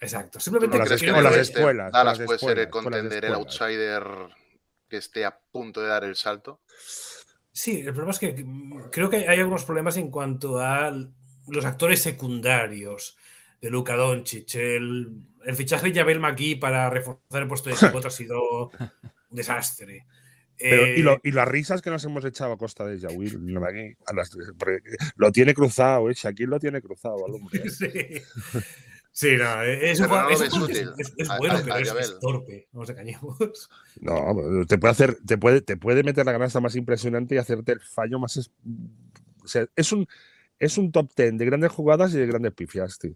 [0.00, 0.38] Exacto.
[0.38, 4.02] ¿Tú Simplemente las que las escuelas, Dallas las puede ser el contender, el outsider
[4.88, 6.60] que esté a punto de dar el salto?
[7.52, 10.92] Sí, el problema es que mm, creo que hay algunos problemas en cuanto a
[11.46, 13.16] los actores secundarios
[13.60, 14.54] de Luka Doncic.
[14.56, 15.08] El,
[15.44, 18.90] el fichaje de Javel McGee para reforzar el puesto de pivot ha sido un
[19.30, 20.06] desastre.
[20.56, 23.44] Pero, Eh, y, lo- y las risas que nos hemos echado a costa de Yawil,
[23.52, 24.80] no me aquí, a las- porque
[25.16, 26.14] lo tiene cruzado, ¿eh?
[26.14, 27.68] Shaquille lo tiene cruzado al hombre.
[27.70, 27.90] sí.
[29.16, 30.90] Sí, no, es, un Pero no jugador- lo es- ves es- útil.
[30.98, 33.68] es- es A- bueno, a- pero a es, torpe, no nos engañemos.
[34.00, 37.38] No, pero te puede hacer, te puede, te puede meter la canasta más impresionante y
[37.38, 38.36] hacerte el fallo más.
[38.36, 38.50] es-
[39.42, 40.06] o sea, es un,
[40.58, 43.14] es un top ten de grandes jugadas y de grandes pifias, tío.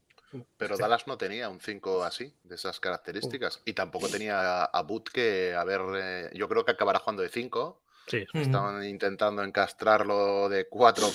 [0.58, 0.82] Pero Sí.
[0.82, 3.62] Dallas no tenía un 5 así, de esas características.
[3.64, 7.28] Y tampoco tenía a, Boot que, a ver, eh, yo creo que acabará jugando de
[7.30, 7.82] 5.
[8.06, 8.24] Sí.
[8.34, 11.06] Estaban intentando encastrarlo de 4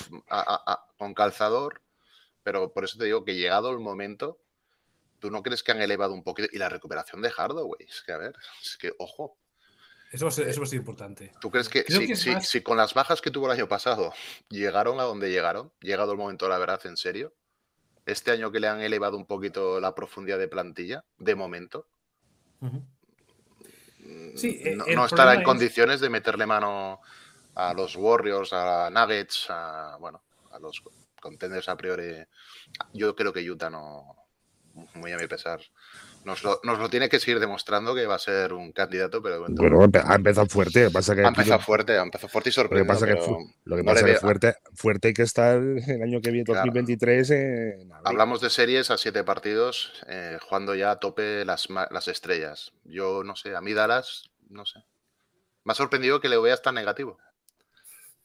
[0.97, 1.81] con calzador.
[2.43, 4.39] Pero por eso te digo que llegado el momento,
[5.19, 6.49] ¿tú no crees que han elevado un poquito?
[6.51, 9.37] Y la recuperación de Hardaway, es que a ver, es que ojo.
[10.11, 11.31] Eso va a ser, eso va a ser importante.
[11.39, 13.67] ¿Tú crees que, si, que si- más- si con las bajas que tuvo el año
[13.67, 14.13] pasado
[14.49, 17.33] llegaron a donde llegaron, llegado el momento de la verdad en serio,
[18.05, 21.87] este año que le han elevado un poquito la profundidad de plantilla, de momento,
[23.99, 27.01] mm, Sí, e- no, no estará en es- condiciones de meterle mano
[27.55, 30.81] a los Warriors, a Nuggets, a, bueno, a los
[31.21, 32.25] contenders a priori.
[32.93, 34.15] Yo creo que Utah no,
[34.95, 35.61] muy a mi pesar,
[36.25, 39.35] nos lo, nos lo tiene que seguir demostrando que va a ser un candidato, pero
[39.35, 40.89] de momento Bueno, ha empezado fuerte.
[40.91, 42.93] Pasa que ha empezado lo- fuerte, ha empezado fuerte y Lo que sorprendido.
[42.93, 45.21] pasa que, pero fu- lo que no le pasa que veo- fuerte, fuerte hay que
[45.23, 46.61] estar el año que viene, Claro.
[46.61, 47.29] 2023.
[47.31, 47.91] en.
[48.03, 52.73] Hablamos de series a siete partidos, eh, jugando ya a tope las, las estrellas.
[52.83, 54.79] Yo no sé, a mí Dallas, no sé.
[55.63, 57.17] Me ha sorprendido que le veas tan negativo.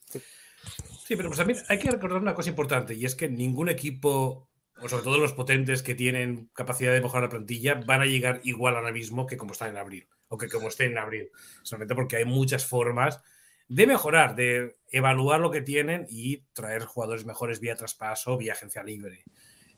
[0.09, 4.48] Sí, pero pues también hay que recordar una cosa importante y es que ningún equipo,
[4.81, 8.41] o sobre todo los potentes que tienen capacidad de mejorar la plantilla, van a llegar
[8.43, 11.29] igual ahora mismo que como están en abril o que como estén en abril.
[11.63, 13.21] Solamente porque hay muchas formas
[13.67, 18.83] de mejorar, de evaluar lo que tienen y traer jugadores mejores vía traspaso, vía agencia
[18.83, 19.23] libre.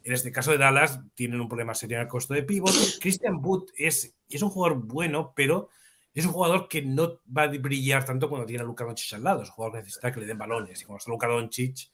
[0.03, 2.73] En este caso de Dallas tienen un problema serio en el costo de pivot.
[3.01, 5.69] Christian Wood es, es un jugador bueno, pero
[6.13, 9.23] es un jugador que no va a brillar tanto cuando tiene a Luka Doncic al
[9.23, 9.43] lado.
[9.43, 10.81] Es un jugador que necesita que le den balones.
[10.81, 11.89] Y cuando está Luka Doncic,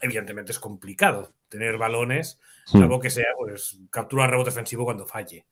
[0.00, 5.46] evidentemente es complicado tener balones, salvo que sea pues, captura rebote ofensivo cuando falle.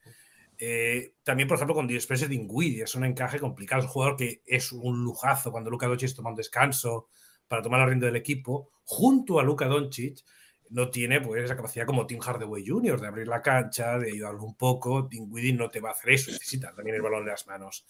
[0.57, 3.81] Eh, también, por ejemplo, con Disperse Dinwiddie es un encaje complicado.
[3.81, 7.09] Es un jugador que es un lujazo cuando Luka Doncic toma un descanso
[7.49, 8.71] para tomar la rienda del equipo.
[8.85, 10.25] Junto a Luka Doncic,
[10.71, 13.01] no tiene pues esa capacidad como Tim Hardaway Jr.
[13.01, 15.03] de abrir la cancha, de ayudarlo un poco.
[15.03, 17.87] Dinwiddie no te va a hacer eso, necesita también el balón en las manos.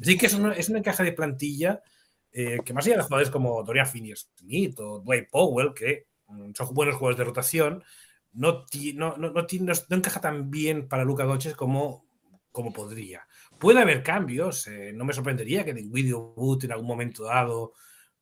[0.00, 1.82] Así que es un, es un encaje de plantilla
[2.32, 6.06] eh, que más allá de jugadores como Dorian Finney-Smith o Dwight Powell, que
[6.54, 7.84] son buenos jugadores de rotación,
[8.32, 8.64] no,
[8.94, 9.46] no, no, no,
[9.96, 12.06] encaja tan bien para Luca Doncic como,
[12.50, 13.26] como podría.
[13.58, 17.72] Puede haber cambios, eh, no me sorprendería que Dinwiddie o Wood en algún momento dado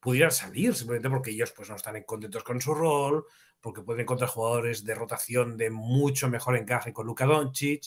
[0.01, 3.25] pudieran salir, simplemente porque ellos pues, no están contentos con su rol,
[3.61, 7.85] porque pueden encontrar jugadores de rotación de mucho mejor encaje con Luka Doncic,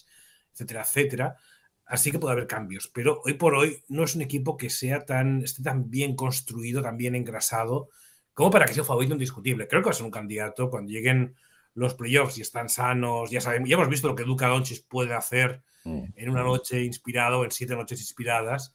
[0.53, 1.37] etcétera, etcétera.
[1.85, 5.03] Así que puede haber cambios, pero hoy por hoy no es un equipo que sea
[5.05, 7.89] tan, esté tan bien construido, tan bien engrasado,
[8.33, 9.67] como para que sea un favorito indiscutible.
[9.67, 11.35] Creo que va a ser un candidato cuando lleguen
[11.75, 13.29] los playoffs y están sanos.
[13.31, 16.03] Ya sabemos, ya hemos visto lo que Luka Doncic puede hacer Mm.
[16.15, 18.73] en una noche inspirado, en siete noches inspiradas,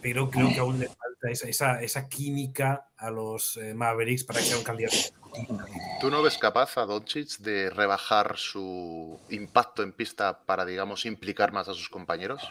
[0.00, 4.38] pero creo que aún le falta esa, esa, esa química a los eh, Mavericks para
[4.38, 4.96] que sea un candidato.
[4.96, 5.64] indiscutible.
[6.00, 11.52] ¿Tú no ves capaz a Doncic de rebajar su impacto en pista para, digamos, implicar
[11.52, 12.42] más a sus compañeros?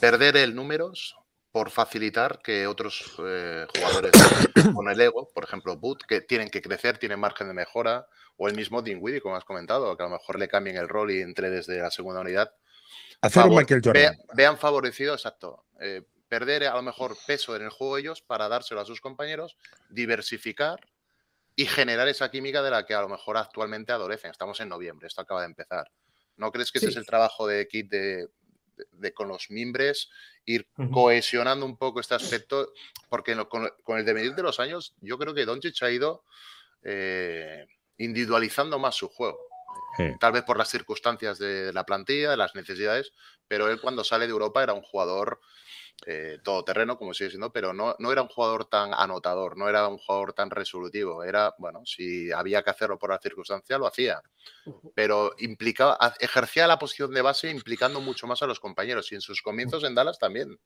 [0.00, 1.16] Perder el números
[1.50, 4.12] por facilitar que otros eh, jugadores
[4.74, 8.06] con el ego, por ejemplo, Boot, que tienen que crecer, tienen margen de mejora,
[8.36, 11.10] o el mismo Dinwiddie, como has comentado, que a lo mejor le cambien el rol
[11.10, 12.52] y entre desde la segunda unidad,
[13.20, 14.26] Hacer un favor- Michael vea- Jordan.
[14.34, 18.80] vean favorecido, exacto, eh, perder a lo mejor peso en el juego ellos para dárselo
[18.80, 19.56] a sus compañeros,
[19.88, 20.78] diversificar
[21.56, 24.30] y generar esa química de la que a lo mejor actualmente adolecen.
[24.30, 25.90] Estamos en noviembre, esto acaba de empezar.
[26.36, 26.92] ¿No crees que ese Sí.
[26.92, 28.28] es el trabajo de Kit de,
[28.78, 30.08] de- de con los mimbres
[30.46, 32.72] ir cohesionando un poco este aspecto?
[33.10, 36.24] Porque lo- con, con el devenir de los años, yo creo que Doncic ha ido
[36.84, 37.66] eh,
[37.98, 39.38] individualizando más su juego.
[39.96, 40.04] Sí.
[40.20, 43.12] Tal vez por las circunstancias de la plantilla, de las necesidades,
[43.48, 45.40] pero él cuando sale de Europa era un jugador
[46.06, 49.88] eh, todoterreno, como sigue siendo, pero no, no era un jugador tan anotador, no era
[49.88, 51.24] un jugador tan resolutivo.
[51.24, 54.22] Era, bueno, si había que hacerlo por la circunstancia, lo hacía.
[54.94, 59.10] Pero implicaba, ejercía la posición de base implicando mucho más a los compañeros.
[59.12, 60.58] Y en sus comienzos en Dallas también.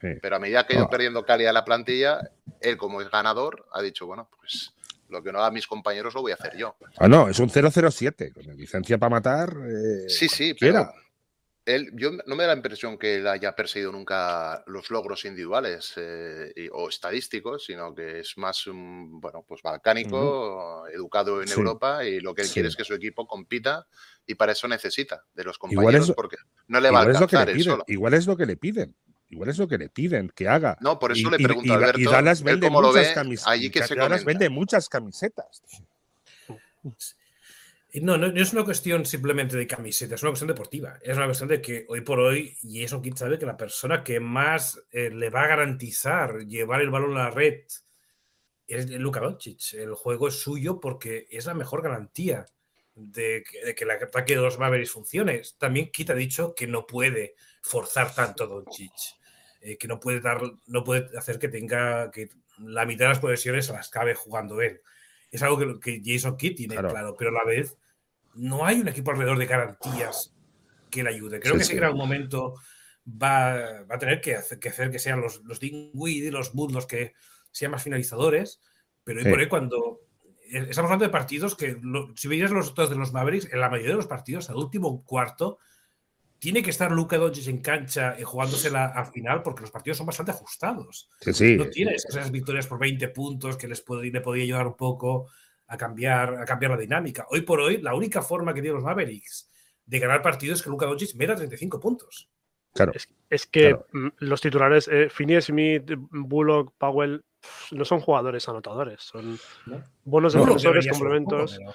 [0.00, 0.08] Sí.
[0.22, 2.20] Pero a medida que ha ido perdiendo calidad la plantilla,
[2.60, 4.72] él como es ganador, ha dicho, bueno, pues
[5.08, 6.76] lo que no hagan mis compañeros lo voy a hacer yo.
[6.98, 9.56] Ah, no, es un 007, con licencia para matar.
[9.66, 10.88] eh, Sí, sí, pero
[11.74, 15.92] él, yo no me da la impresión que él haya perseguido nunca los logros individuales
[15.96, 21.54] eh, y- o estadísticos, sino que es más un, bueno, pues balcánico, educado en Sí.
[21.54, 22.54] Europa y lo que él Sí.
[22.54, 23.86] quiere es que su equipo compita
[24.26, 26.36] y para eso necesita de los Igual compañeros es- porque
[26.68, 27.84] no le va a Igual es, lo que alcanzar le piden, solo.
[27.86, 28.96] igual es lo que le piden.
[29.30, 30.78] Igual es lo que le piden que haga.
[30.80, 32.80] No, por eso Y- le pregunto y, a Da- Alberto y Dallas él vende cómo
[32.80, 33.52] lo muchas ve camisetas.
[33.52, 34.26] allí que se Dallas comenta.
[34.26, 35.62] vende muchas camisetas.
[37.94, 40.98] No, no, no es una cuestión simplemente de camiseta, es una cuestión deportiva.
[41.02, 44.04] Es una cuestión de que hoy por hoy, y eso Kid sabe que la persona
[44.04, 47.62] que más eh, le va a garantizar llevar el balón a la red
[48.66, 49.74] es Luka Doncic.
[49.74, 52.46] El juego es suyo porque es la mejor garantía
[52.94, 55.40] de que, de que el ataque de los Mavericks funcione.
[55.56, 58.92] También Kit ha dicho que no puede forzar tanto a Doncic,
[59.62, 63.20] eh, que no puede dar, no puede hacer que tenga que la mitad de las
[63.20, 64.82] posesiones se las cabe jugando él.
[65.30, 66.88] Es algo que, que Jason Kidd tiene Claro.
[66.90, 67.16] claro.
[67.18, 67.76] pero a la vez
[68.34, 70.34] no hay un equipo alrededor de garantías
[70.90, 71.40] que le ayude.
[71.40, 71.72] Creo Sí, que sí.
[71.72, 72.54] que en algún momento
[73.06, 76.52] va, va a tener que hacer, que hacer que sean los, los Dinwiddie y los
[76.52, 77.14] Bud los que
[77.50, 78.60] sean más finalizadores,
[79.04, 79.28] pero Sí.
[79.28, 80.00] por hoy cuando
[80.50, 83.60] eh, estamos hablando de partidos que lo- si veías los resultados de los Mavericks, en
[83.60, 85.58] la mayoría de los partidos, al último cuarto,
[86.38, 90.06] tiene que estar Luka Doncic en cancha y jugándosela al final porque los partidos son
[90.06, 91.56] bastante ajustados Sí, sí.
[91.56, 95.28] no tienes esas victorias por 20 puntos que les pod- le podía ayudar un poco
[95.66, 97.26] a cambiar, a cambiar la dinámica.
[97.30, 99.50] Hoy por hoy, la única forma que tienen los Mavericks
[99.84, 102.30] de ganar partidos es que Luka Doncic meta 35 puntos.
[102.72, 102.92] Claro.
[103.28, 103.86] Es que Claro.
[103.92, 107.24] mm, los titulares, eh, Finney Smith, Bullock, Powell,
[107.72, 109.82] no son jugadores anotadores, son ¿no?
[110.04, 111.56] buenos defensores, poco, complementos.
[111.58, 111.72] pero-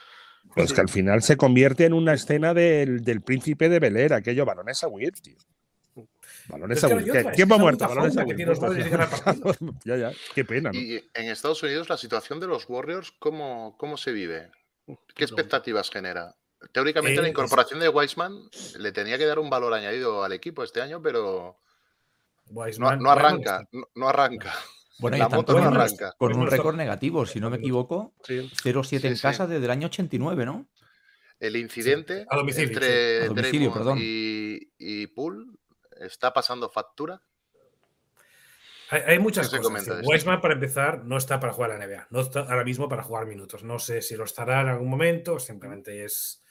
[0.56, 4.14] Pues que al final se convierte en una escena del, del príncipe de Bel Air,
[4.14, 5.38] aquello balones a Weir, tío.
[6.48, 7.32] Balones Es a que Weir.
[7.32, 9.00] Tiempo muerto, Weir.
[9.86, 10.12] ya, ya.
[10.36, 10.78] Qué pena, ¿no?
[10.80, 14.52] Y en Estados Unidos la situación de los Warriors, ¿cómo, cómo se vive?
[15.16, 16.36] ¿Qué expectativas genera?
[16.72, 18.38] Teóricamente la Eh, incorporación de Weissman
[18.80, 21.58] le tenía que dar un valor añadido al equipo este año, pero
[22.50, 24.54] no, Wiseman- no arranca, no, no arranca.
[25.04, 26.14] Bueno, La moto con, no un- arranca.
[26.18, 28.50] con un no está- récord negativo, si no me equivoco, Sí.
[28.64, 29.22] 0-7 Sí, en sí.
[29.22, 30.68] casa desde el año 89, ¿no?
[31.40, 33.26] El incidente a domicilio, entre sí.
[33.26, 33.98] A domicilio, Draymond perdón.
[34.02, 35.46] y, y Poole
[36.00, 37.22] está pasando factura.
[38.90, 40.02] Hay, muchas ¿Qué se cosas.
[40.06, 42.08] Wiseman, para empezar, no está para jugar a la NBA.
[42.12, 43.64] No está ahora mismo para jugar minutos.
[43.64, 45.40] No sé si lo estará en algún momento.
[45.40, 46.44] Simplemente es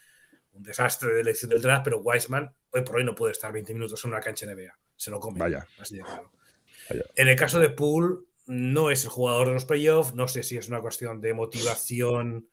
[0.52, 3.72] un desastre de elección del draft, pero Wiseman hoy por hoy no puede estar 20
[3.74, 4.76] minutos en una cancha NBA.
[4.96, 5.38] Se lo come.
[5.38, 5.64] Vaya.
[5.78, 6.32] así de claro.
[6.90, 7.04] Vaya.
[7.14, 10.14] En el caso de Poole, no es el jugador de los playoffs.
[10.14, 12.48] No sé si es una cuestión de motivación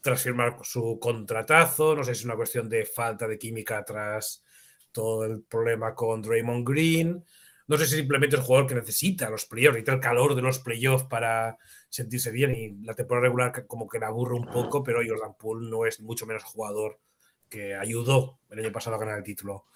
[0.00, 1.96] tras firmar su contratazo.
[1.96, 4.44] No sé si es una cuestión de falta de química tras
[4.92, 7.24] todo el problema con Draymond Green.
[7.68, 10.42] No sé si simplemente es un jugador que necesita los playoffs, necesita el calor de
[10.42, 11.56] los playoffs para
[11.88, 15.70] sentirse bien y la temporada regular como que le aburre un poco, pero Jordan Poole
[15.70, 16.98] no es mucho menos jugador
[17.48, 19.66] que ayudó el año pasado a ganar el título.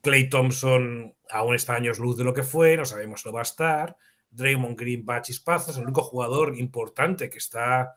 [0.00, 3.42] Clay Thompson aún está años luz de lo que fue, no sabemos lo va a
[3.42, 3.96] estar.
[4.30, 7.96] Draymond Green va a chispazos, el único jugador importante que está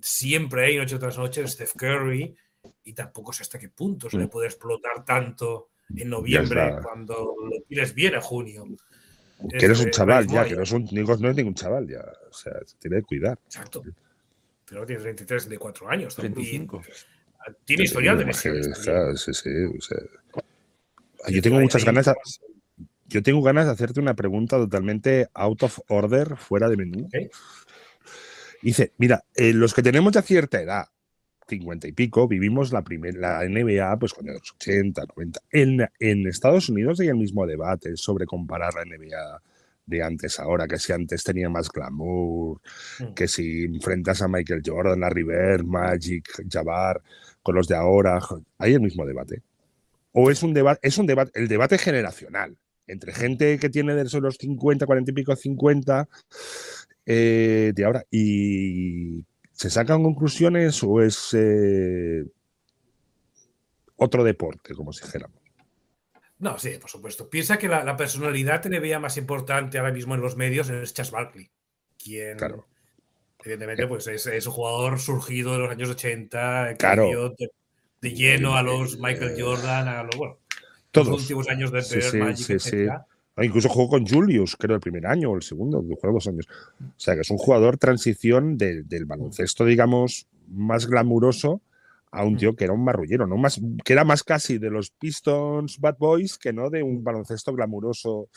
[0.00, 2.34] siempre ahí noche tras noche es Steph Curry
[2.84, 7.60] y tampoco sé hasta qué punto se le puede explotar tanto en noviembre cuando lo
[7.68, 8.64] tienes bien en junio.
[9.58, 12.04] Que eres un Es- chaval ya, que no es, un, no es ningún chaval ya.
[12.30, 13.38] O sea, se tiene que cuidar.
[13.44, 13.82] Exacto.
[14.64, 16.14] Pero tiene 33, 34 años.
[16.14, 16.34] también.
[16.68, 16.82] 35.
[17.64, 18.66] Tiene historial de lesiones.
[19.20, 19.98] sí, sí, o sea.
[21.28, 22.06] Yo tengo muchas ganas.
[22.08, 22.14] a-
[23.12, 27.08] yo tengo ganas de hacerte una pregunta totalmente out of order, fuera de menú.
[28.62, 30.86] Dice, mira, eh, los que tenemos ya cierta edad,
[31.48, 35.40] 50 y pico, vivimos la, primer, la NBA pues con los 80, 90.
[35.50, 39.42] En, en Estados Unidos hay el mismo debate sobre comparar la NBA
[39.84, 42.60] de antes a ahora, que si antes tenía más glamour,
[43.00, 43.14] Mm.
[43.14, 47.02] que si enfrentas a Michael Jordan, Larry Bird, Magic, Jabbar,
[47.42, 48.20] con los de ahora,
[48.58, 49.42] hay el mismo debate.
[50.12, 52.56] O es un debate, es un debate, el debate generacional,
[52.86, 56.08] entre gente que tiene de los 50, 40 y pico, 50,
[57.06, 62.24] eh, de ahora, y se sacan conclusiones o es, eh,
[63.96, 65.38] otro deporte, como si dijéramos.
[66.38, 67.30] No, sí, por supuesto.
[67.30, 71.12] Piensa que la, la personalidad NBA más importante ahora mismo en los medios es Chas
[71.12, 71.50] Barkley,
[72.02, 72.66] quien Claro.
[73.44, 77.06] evidentemente pues es, es un jugador surgido de los años 80, que Claro.
[77.06, 77.50] dio de,
[78.00, 80.38] de lleno a los Michael Jordan, a los, bueno,
[80.94, 81.20] los Todos.
[81.22, 83.06] últimos años de Sí, sí, Magic, sí, etcétera.
[83.36, 86.46] Ah, Incluso jugó con Julius, creo, el primer año o el segundo, jugó dos años.
[86.80, 91.62] O sea, que es un jugador transición de- del baloncesto, digamos, más glamuroso
[92.10, 93.38] a un tío que era un marrullero, ¿no?
[93.38, 97.54] Más, que era más casi de los Pistons Bad Boys que no de un baloncesto
[97.54, 98.28] glamuroso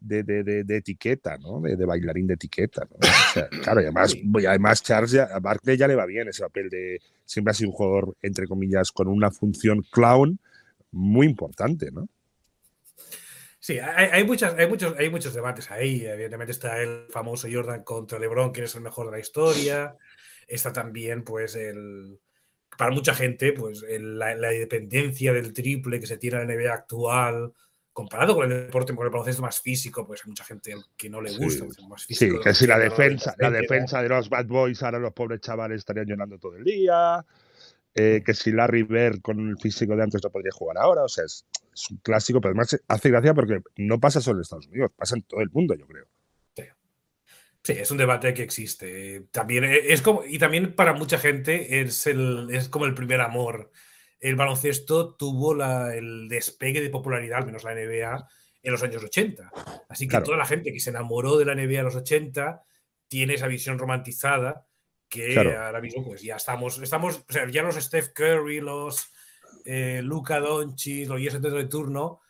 [0.00, 1.60] de, de- de- de etiqueta, ¿no?
[1.60, 2.96] De, bailarín de etiqueta, ¿no?
[2.96, 6.26] O sea, claro, y además, y además Charles, ya- a Barkley ya le va bien
[6.26, 7.00] ese papel de.
[7.24, 10.40] Siempre ha sido un jugador, entre comillas, con una función clown
[10.94, 12.08] muy importante, ¿no?
[13.58, 16.04] Sí, hay, hay muchas, hay, muchos, hay muchos debates ahí.
[16.04, 19.96] Evidentemente está el famoso Jordan contra LeBron, que es el mejor de la historia.
[20.46, 22.18] Está también, pues, el.
[22.76, 26.54] Para mucha gente, pues, el- la, la dependencia del triple que se tiene en la
[26.54, 27.52] NBA actual,
[27.92, 31.20] comparado con el deporte, con el baloncesto más físico, pues hay mucha gente que no
[31.22, 31.36] le Sí.
[31.38, 31.64] gusta.
[31.64, 34.98] pues, más Sí, físico, que si la defensa, la defensa de los Bad Boys, ahora
[34.98, 37.24] los pobres chavales estarían llorando todo el día.
[37.94, 41.04] Eh, que si Larry Bird con el físico de antes no podría jugar ahora.
[41.04, 44.42] O sea, es, es un clásico, pero además hace gracia porque no pasa solo en
[44.42, 46.06] Estados Unidos, pasa en todo el mundo, yo creo.
[47.62, 49.22] Sí, es un debate que existe.
[49.30, 53.22] También e, es como, y también para mucha gente es, el, es como el primer
[53.22, 53.70] amor.
[54.20, 58.28] El baloncesto tuvo la- el despegue de popularidad, al menos la NBA,
[58.62, 59.50] en los años 80.
[59.88, 60.26] Así que Claro.
[60.26, 62.62] toda la gente que se enamoró de la NBA en los 80
[63.08, 64.66] tiene esa visión romantizada
[65.08, 65.62] que Claro.
[65.62, 69.10] ahora mismo pues ya estamos, estamos, o sea, ya los Steph Curry, los
[69.64, 72.20] eh, Luka Doncic, los Giannis de turno,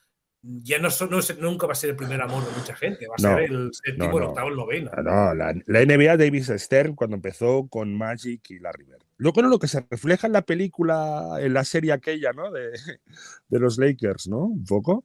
[0.43, 3.07] ya no, son, no es- nunca va a ser el primer amor de mucha gente,
[3.09, 4.91] va a No, ser el séptimo, no, el octavo, el noveno.
[4.95, 9.03] Ah, No, la, la NBA Davis Stern cuando empezó con Magic y Larry Bird.
[9.17, 12.51] Luego no, lo que se refleja en la película, en la serie aquella, ¿no?
[12.53, 12.73] De,
[13.49, 14.41] de los Lakers, ¿no?
[14.41, 15.05] Un poco.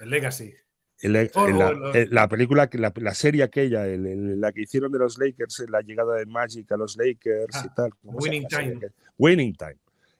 [0.00, 0.54] El Legacy.
[1.00, 1.92] El- el- Oh, la, no.
[1.92, 5.64] el- la película, la, la serie aquella, el- el- la que hicieron de los Lakers,
[5.68, 7.90] la llegada de Magic a los Lakers y Ah, tal.
[8.04, 8.78] ¿cómo se Winning Time.
[9.18, 9.76] Winning Time.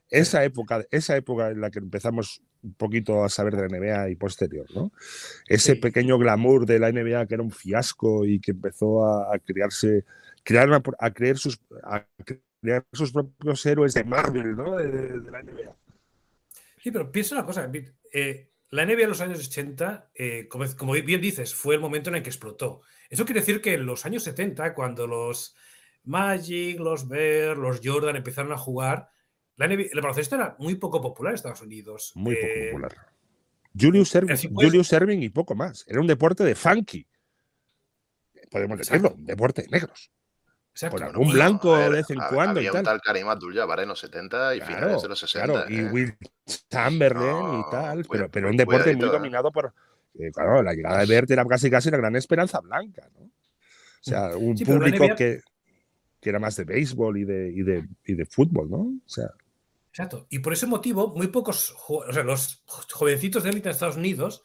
[0.09, 4.11] Esa época, esa época en la que empezamos un poquito a saber de la NBA
[4.11, 4.91] y posterior, ¿no?
[5.47, 5.79] Ese Sí.
[5.81, 10.05] pequeño glamour de la NBA que era un fiasco y que empezó a, a crearse,
[10.43, 12.05] crear una- a crear sus, a
[12.61, 14.77] crear sus propios héroes de Marvel, ¿no?
[14.77, 15.77] De, de- de la NBA.
[16.83, 17.71] Sí, pero piensa una cosa.
[18.13, 22.11] Eh, la NBA en los años 80, eh, como, como bien dices, fue el momento
[22.11, 22.83] en el que explotó.
[23.09, 25.57] Eso quiere decir que en los años 70, cuando los
[26.05, 29.11] Magic, los Bear, los Jordan empezaron a jugar,
[29.57, 32.13] la NBA el baloncesto era muy poco popular en Estados Unidos.
[32.15, 32.97] Muy poco Eh, popular.
[33.79, 35.85] Julius Erving, pues- Julius Erving y poco más.
[35.89, 37.07] Era un deporte de funky.
[38.51, 40.11] Podemos decirlo, un deporte de negros.
[40.73, 40.97] Exacto.
[40.99, 42.81] Con algún blanco de vez en cuando y Había tal.
[42.81, 45.47] un tal Karim Abdul-Jabbar en los 70 y Claro, finales de los 60.
[45.53, 45.91] claro, y ¿eh?
[45.91, 46.15] Will
[46.71, 49.13] Chamberlain y No, tal, cuida- pero, pero un deporte muy ¿eh?
[49.13, 49.75] dominado por.
[50.19, 53.25] eh, claro, la llegada de Bert era casi casi la gran esperanza blanca, ¿no?
[53.27, 53.31] O
[54.03, 55.41] sea, un Sí, público NBA que,
[56.21, 58.79] que era más de béisbol y de, y de, y de fútbol, ¿no?
[58.79, 59.31] O sea,
[59.93, 60.27] Exacto.
[60.31, 62.63] Y por ese motivo, muy pocos, o sea, los
[62.93, 64.43] jovencitos de élite en Estados Unidos,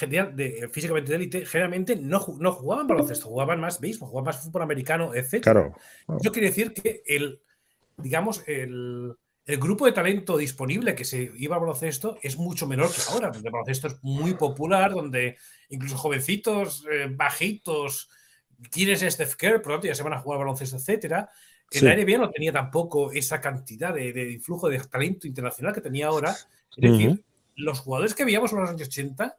[0.00, 4.62] de, físicamente de élite, generalmente no, no jugaban baloncesto, jugaban más béisbol, jugaban más fútbol
[4.62, 5.40] americano, etc.
[5.42, 5.74] claro.
[6.20, 7.40] Eso quiere decir que el,
[7.96, 9.14] digamos, el,
[9.46, 13.30] el grupo de talento disponible que se iba a baloncesto es mucho menor que ahora,
[13.30, 15.36] donde el baloncesto es muy popular, donde
[15.68, 18.10] incluso jovencitos eh, bajitos
[18.70, 21.30] quieren ser Steph Curry, por lo tanto ya se van a jugar baloncesto, etcétera.
[21.70, 21.84] En Sí.
[21.86, 26.08] la NBA no tenía tampoco esa cantidad de, de influjo de talento internacional que tenía
[26.08, 26.30] ahora.
[26.76, 27.24] Es decir,
[27.56, 29.36] los jugadores que veíamos en los años 80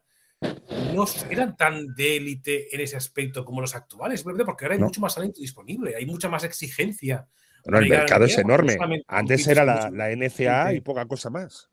[0.94, 4.80] no eran tan de élite en ese aspecto como los actuales, simplemente porque ahora hay
[4.82, 4.88] No.
[4.88, 7.28] mucho más talento disponible, hay mucha más exigencia.
[7.64, 8.78] Bueno, el mercado es enorme.
[9.08, 11.70] Antes era la, la NCA y poca cosa más.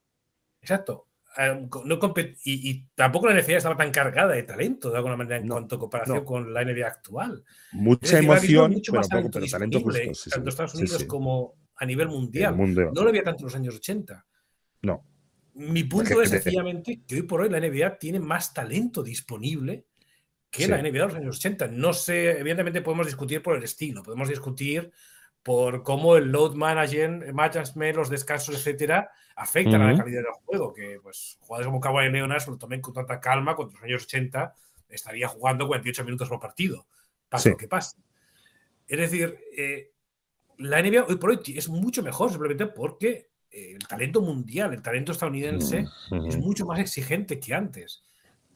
[0.61, 1.07] Exacto.
[1.85, 1.99] No
[2.43, 5.55] y, y tampoco la NBA estaba tan cargada de talento de alguna manera en No,
[5.55, 6.25] cuanto a comparación no.
[6.25, 7.43] con la NBA actual.
[7.71, 10.23] Mucha decir, emoción, mucho pero más poco, pero talento disponible, justo.
[10.25, 10.53] Sí, tanto sí.
[10.53, 11.07] Estados Unidos sí.
[11.07, 12.55] como a nivel El mundial.
[12.55, 12.91] mundo.
[12.93, 14.25] No lo había tanto en los años 80.
[14.83, 15.05] No.
[15.55, 19.85] Mi punto es sencillamente que hoy por hoy la NBA tiene más talento disponible
[20.49, 20.69] que Sí.
[20.69, 21.67] la NBA de los años 80.
[21.67, 24.91] No sé, evidentemente podemos discutir por el estilo, podemos discutir
[25.41, 30.73] por cómo el load management, management los descansos, etcétera, afectan a la calidad del juego.
[30.73, 34.03] Que pues jugadores como Kawhi Leonard lo tomen con tanta calma, cuando en los años
[34.03, 34.53] 80
[34.89, 36.87] estaría jugando 48 minutos por partido,
[37.29, 37.49] pase Sí.
[37.51, 37.97] lo que pase.
[38.87, 39.91] Es decir, eh,
[40.59, 45.11] la NBA hoy por hoy es mucho mejor simplemente porque el talento mundial, el talento
[45.11, 46.27] estadounidense Ujú.
[46.27, 48.03] es mucho más exigente que antes.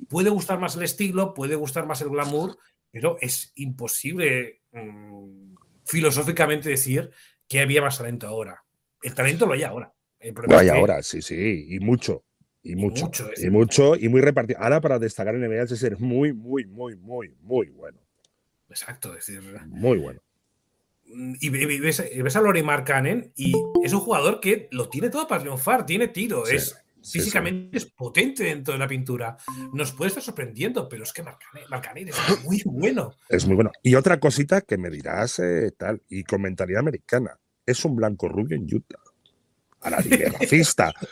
[0.10, 2.58] Puede gustar más el estilo, puede gustar más el glamour,
[2.92, 7.10] pero es imposible mm, filosóficamente decir
[7.48, 8.64] que había más talento ahora.
[9.02, 9.94] El talento lo hay ahora.
[10.20, 12.24] El es que- ahora, sí, sí, y mucho.
[12.64, 13.06] Y mucho.
[13.06, 14.60] mucho, es- y mucho y muy repartido.
[14.60, 18.00] Ahora para destacar en NBA es ser muy, muy, muy, muy, muy bueno.
[18.70, 20.20] Exacto, es decir, Muy bueno.
[21.08, 23.54] Y, ve- ve- ves, ves a Lori Markkanen y
[23.84, 27.78] es un jugador que lo tiene todo para triunfar, tiene tiro, Sí, es sí, físicamente
[27.78, 29.38] es potente dentro de la pintura.
[29.74, 33.16] Nos puede estar sorprendiendo, pero es que Markkanen, Markkanen es muy bueno.
[33.30, 33.72] Es muy bueno.
[33.84, 37.38] Y otra cosita que me dirás eh, tal, y comentaría americana.
[37.66, 39.00] Es un blanco rubio en Utah.
[39.82, 40.94] A la liga racista.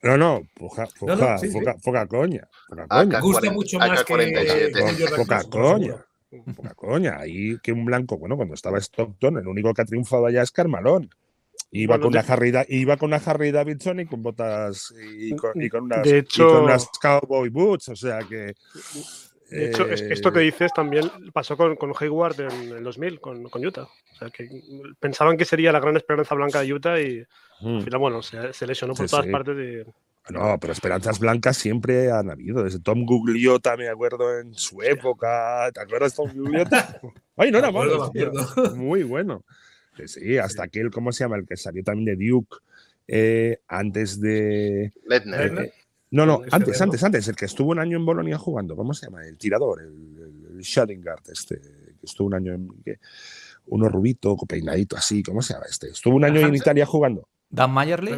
[0.00, 2.48] No, no, poca, No, no, poca, sí, poca- poca coña.
[2.68, 3.18] Poca coña.
[3.18, 4.72] AK-40, Gusta mucho más que, AK-47.
[4.72, 6.06] que Jordan Poca coña.
[6.56, 7.16] Poca coña.
[7.18, 10.50] Ahí que un blanco, bueno, cuando estaba Stockton, el único que ha triunfado allá es
[10.52, 11.08] Carmalón.
[11.70, 15.34] Iba, Bueno, con de- una Harry, iba con una Harry Davidson y con botas y
[15.36, 17.88] con, y con unas, De y hecho- con unas cowboy boots.
[17.90, 18.54] O sea que.
[19.50, 23.20] De hecho, es- eh, esto que dices también pasó con, con Hayward en el 2000,
[23.20, 23.82] con, con Utah.
[23.84, 24.48] O sea, que
[25.00, 27.24] pensaban que sería la gran esperanza blanca de Utah y
[27.60, 27.76] mm.
[27.76, 29.32] al final, bueno, se, se lesionó por Sí, todas sí.
[29.32, 29.56] partes.
[29.56, 29.90] Y,
[30.30, 32.62] No, pero esperanzas blancas siempre han habido.
[32.64, 35.70] Desde Tom Gugliotta, me acuerdo en su época.
[35.72, 37.00] ¿Te acuerdas de Tom Gugliotta?
[37.36, 38.10] Ay, no era malo.
[38.76, 39.44] Muy bueno.
[40.06, 41.36] Sí, hasta aquel, ¿cómo se llama?
[41.36, 42.56] El que salió también de Duke
[43.08, 44.92] eh, antes de.
[45.06, 45.64] Ledner.
[45.64, 45.72] Eh,
[46.10, 47.28] no, no, antes, antes, antes.
[47.28, 48.76] El que estuvo un año en Bolonia jugando.
[48.76, 49.26] ¿Cómo se llama?
[49.26, 51.60] El tirador, el, el, este.
[51.60, 52.68] Que estuvo un año en.
[52.84, 52.98] que-
[53.70, 55.22] uno rubito, peinadito así.
[55.22, 55.88] ¿Cómo se llama este?
[55.88, 56.54] Estuvo un año en.
[56.54, 57.28] Italia jugando.
[57.50, 58.12] Dan Mayerly.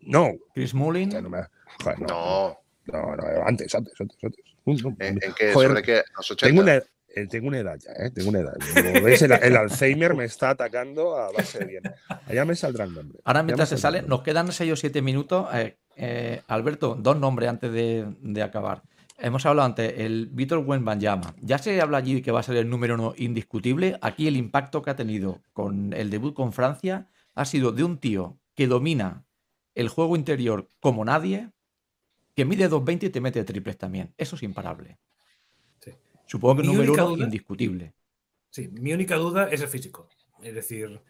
[0.00, 1.08] No, Chris Mullin.
[1.10, 1.38] no me-
[1.82, 2.06] joder, no.
[2.06, 2.58] No.
[2.92, 4.44] No, no, antes, antes, antes, antes.
[4.64, 5.52] ¿En, en qué?
[5.52, 6.02] Joder, ¿Sobre qué?
[6.16, 6.46] ¿Los 80?
[6.46, 8.10] tengo, una, eh, tengo una edad ya, ¿eh?
[8.10, 8.54] Tengo una edad.
[8.74, 11.82] Como ves, el, el Alzheimer me está atacando a base de bien.
[12.26, 13.20] Allá me saldrán nombres.
[13.24, 15.48] Ahora mientras se sale, nos quedan 6 o 7 minutos.
[15.54, 18.82] Eh, eh, Alberto, dos nombres antes de, de acabar.
[19.18, 21.34] Hemos hablado antes, el Víctor Wembanyama.
[21.40, 23.98] Ya se habla allí que va a ser el número uno indiscutible.
[24.00, 27.98] Aquí el impacto que ha tenido con el debut con Francia ha sido de un
[27.98, 29.24] tío que domina
[29.74, 31.50] el juego interior como nadie,
[32.34, 34.12] que mide 2.20 y te mete triples también.
[34.16, 34.98] Eso es imparable.
[35.80, 35.92] Sí.
[36.26, 37.94] Supongo que Mi número uno duda- indiscutible.
[38.50, 40.08] Sí, mi única duda es el físico.
[40.42, 41.00] Es decir,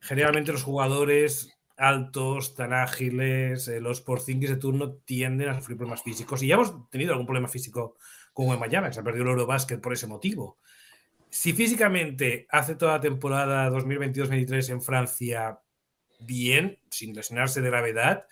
[0.00, 6.02] generalmente los jugadores altos, tan ágiles, eh, los porcinquis de turno tienden a sufrir problemas
[6.02, 6.42] físicos.
[6.42, 7.96] Y ya hemos tenido algún problema físico
[8.32, 10.58] con Wembanyama, que se ha perdido el Eurobasket por ese motivo.
[11.28, 15.58] Si físicamente hace toda la temporada 2022-23 en Francia
[16.20, 18.26] bien, sin lesionarse de gravedad,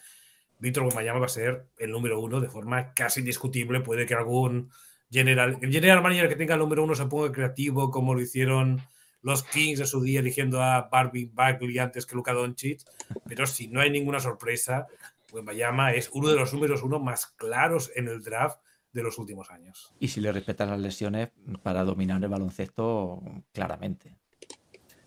[0.59, 3.80] Víctor Wembanyama va a ser el número uno de forma casi indiscutible.
[3.80, 4.70] Puede que algún
[5.11, 8.82] general, el general manager que tenga el número uno se ponga creativo como lo hicieron
[9.22, 12.82] los Kings de su día eligiendo a Barbie Bagley antes que Luka Doncic,
[13.26, 14.87] pero si no hay ninguna sorpresa,
[15.32, 18.61] Wembanyama es uno de los números uno más claros en el draft
[18.93, 19.93] de los últimos años.
[19.99, 21.30] Y si le respetan las lesiones
[21.62, 23.22] para dominar el baloncesto
[23.53, 24.16] claramente.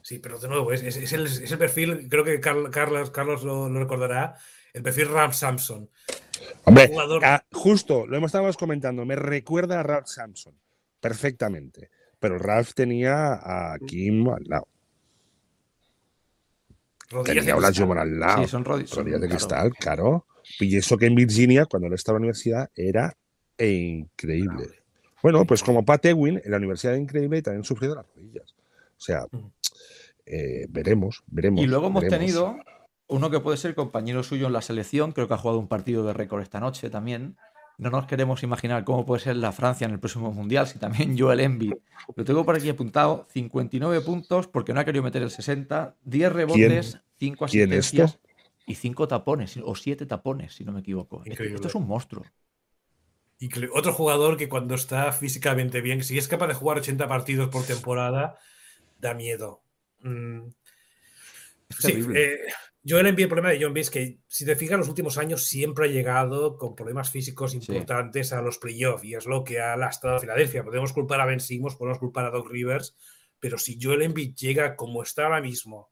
[0.07, 3.11] Sí, pero de nuevo, es, es- es el, es el perfil, creo que Carl- Carlos,
[3.11, 4.35] Carlos lo, lo recordará,
[4.73, 5.89] el perfil Ram Samson.
[6.63, 10.53] Hombre, jugador- ah, justo, lo hemos estado comentando, me recuerda a Ralph Sampson,
[11.01, 11.89] perfectamente.
[12.19, 14.67] Pero Ralph tenía a Kim al lado.
[17.09, 17.83] Rodillas de Tenía a cristal.
[17.83, 18.43] Olajuwon al lado.
[18.43, 18.89] Sí, son rodillas.
[18.89, 19.37] son- Rodillas de claro.
[19.39, 20.25] cristal, claro.
[20.61, 23.13] Y eso que en Virginia, cuando él estaba en la universidad, era
[23.59, 24.69] increíble.
[25.21, 28.53] Bueno, pues como Pat Ewing, en la Universidad de Increíble también sufrió de las rodillas.
[28.97, 29.51] O sea, Ujú.
[30.27, 31.63] Eh, veremos, veremos.
[31.63, 32.19] Y luego hemos veremos.
[32.19, 32.57] tenido
[33.07, 36.05] uno que puede ser compañero suyo en la selección, creo que ha jugado un partido
[36.05, 37.37] de récord esta noche también.
[37.79, 41.15] No nos queremos imaginar cómo puede ser la Francia en el próximo Mundial, si también
[41.19, 41.73] Joel Embiid.
[42.15, 46.31] Lo tengo por aquí apuntado, 59 puntos porque no ha querido meter el 60, 10
[46.33, 48.27] rebotes, 5 ¿Quién asistencias esto?
[48.65, 51.17] y 5 tapones, o 7 tapones, si no me equivoco.
[51.19, 51.55] Esto- Increíble.
[51.55, 52.25] Esto es un monstruo.
[53.39, 57.49] Y otro jugador que cuando está físicamente bien, si es capaz de jugar 80 partidos
[57.49, 58.37] por temporada,
[58.99, 59.61] da miedo.
[59.99, 60.47] Mm,
[61.69, 62.39] Sí, eh,
[62.87, 65.43] Joel Embiid, el problema de John Embiid es que, si te fijas, los últimos años
[65.43, 69.75] siempre ha llegado con problemas físicos importantes a los playoffs y es lo que ha
[69.75, 70.63] lastrado a Filadelfia.
[70.63, 72.95] Podemos culpar a Ben Simmons, podemos culpar a Doc Rivers,
[73.39, 75.89] pero si Joel Embiid llega como está ahora mismo,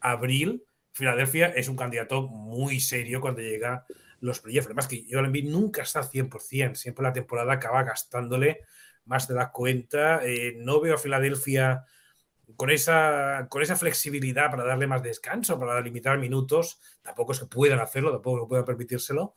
[0.00, 3.86] abril, Filadelfia es un candidato muy serio cuando llega
[4.20, 4.66] los playoffs.
[4.66, 8.62] Además que Joel Embiid nunca está al 100%, siempre la temporada acaba gastándole
[9.04, 10.20] más de la cuenta.
[10.24, 11.84] Eh, no veo a Filadelfia
[12.56, 16.80] con esa, con esa flexibilidad para darle más descanso, para limitar minutos.
[17.02, 19.34] Tampoco es que puedan hacerlo, tampoco puedan permitírselo,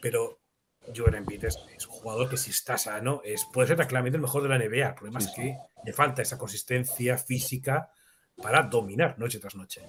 [0.00, 0.40] pero
[0.94, 4.22] Joel Embiid es, es un jugador que si está sano es, puede ser tranquilamente el
[4.22, 4.88] mejor de la NBA.
[4.88, 7.90] El problema Sí, es que le falta esa consistencia física
[8.36, 9.82] para dominar noche tras noche.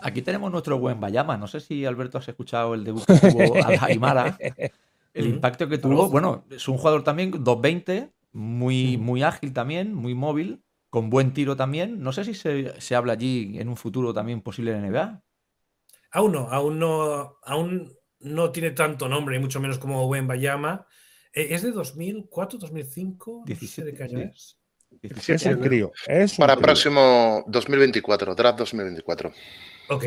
[0.00, 1.36] Aquí tenemos nuestro buen Bayama.
[1.36, 4.36] No sé si Alberto has escuchado el debut que tuvo al Aymara.
[5.12, 6.08] El impacto que tuvo.
[6.08, 11.56] Bueno, es un jugador también 220, muy, muy ágil también, muy móvil, con buen tiro
[11.56, 12.00] también.
[12.00, 15.22] No sé si se, se habla allí en un futuro también posible en NBA.
[16.12, 20.86] Aún no, aún no, aún no tiene tanto nombre, y mucho menos como Buen Bayama.
[21.32, 23.44] Eh, ¿Es de 2004, 2005?
[23.46, 24.24] 17, de qué año sí.
[24.34, 24.56] es.
[25.28, 25.92] Es un crío.
[26.06, 26.62] Es un Para crío.
[26.62, 29.32] próximo 2024, draft 2024.
[29.88, 30.04] Ok.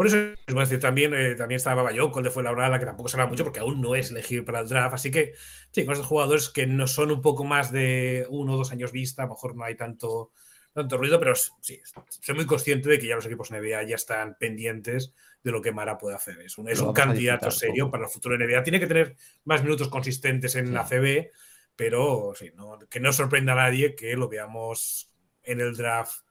[0.00, 3.18] Por eso, es decir, también, eh, también estaba Bayoko, el de Fuenlabrada, que tampoco se
[3.18, 4.94] habla mucho porque aún no es elegible para el draft.
[4.94, 5.34] Así que,
[5.72, 8.92] sí, con estos jugadores que no son un poco más de uno o dos años
[8.92, 10.32] vista, a lo mejor no hay tanto,
[10.72, 11.82] tanto ruido, pero sí,
[12.22, 15.12] soy muy consciente de que ya los equipos NBA ya están pendientes
[15.44, 16.40] de lo que Mara puede hacer.
[16.40, 17.90] Es un, es un candidato serio poco.
[17.92, 18.62] para el futuro NBA.
[18.62, 20.72] Tiene que tener más minutos consistentes en Sí.
[20.72, 21.30] la CB,
[21.76, 26.22] pero sí, no, que no sorprenda a nadie que lo veamos en el draft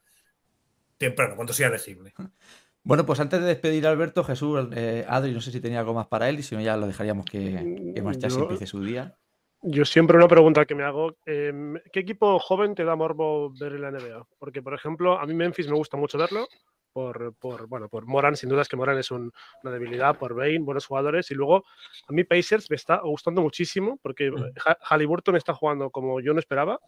[0.97, 2.15] temprano, cuando sea elegible.
[2.83, 5.93] Bueno, pues antes de despedir a Alberto, Jesús, eh, Adri, no sé si tenía algo
[5.93, 8.81] más para él y si no ya lo dejaríamos que, que marchase y empiece su
[8.81, 9.15] día.
[9.61, 13.73] Yo siempre una pregunta que me hago, em, ¿qué equipo joven te da morbo ver
[13.73, 14.25] en la NBA?
[14.39, 16.47] Porque, por ejemplo, a mí Memphis me gusta mucho verlo,
[16.93, 19.31] por, por, bueno, por Moran, sin duda es que Moran es un-
[19.63, 21.65] una debilidad, por Bain, buenos jugadores, y luego
[22.07, 24.43] a mí Pacers me está gustando muchísimo, porque Mm.
[24.65, 26.79] Ha- Halliburton está jugando como yo no esperaba,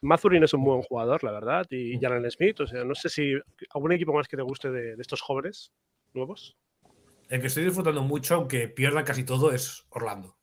[0.00, 3.32] Mazurin es un buen jugador, la verdad, y Jalen Smith, o sea, no sé si
[3.74, 5.72] algún equipo más que te guste de, de estos jóvenes
[6.14, 6.56] nuevos.
[7.28, 10.36] El que estoy disfrutando mucho, aunque pierdan casi todo, es Orlando.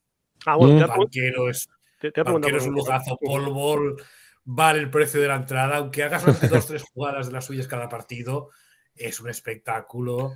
[0.45, 0.87] Ah, bueno, Mm.
[0.99, 1.67] Banquero es,
[1.99, 3.17] te- te banquero es un lujazo.
[3.25, 3.95] Paul Ball
[4.43, 5.77] vale el precio de la entrada.
[5.77, 8.49] Aunque haga solamente dos tres jugadas de las suyas cada partido,
[8.93, 10.33] es un espectáculo.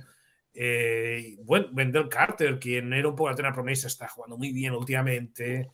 [0.52, 4.72] Eh, bueno, Wendell Carter, quien era un poco la tena promesa, está jugando muy bien
[4.74, 5.68] últimamente.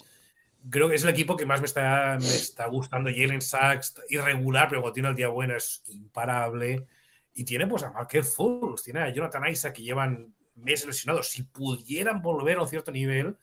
[0.71, 3.11] Creo que es el equipo que más me está, me está gustando.
[3.11, 6.87] Jalen Sachs, irregular, pero cuando tiene el día bueno es imparable.
[7.35, 11.29] Y tiene pues a Markel Fultz, tiene a Jonathan Isaac que llevan meses lesionados.
[11.29, 13.37] Si pudieran volver a un cierto nivel,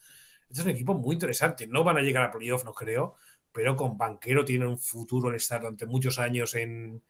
[0.50, 1.68] este es un equipo muy interesante.
[1.68, 3.16] No van a llegar a playoff, no creo,
[3.52, 7.02] pero con Banquero tienen un futuro en estar durante muchos años en,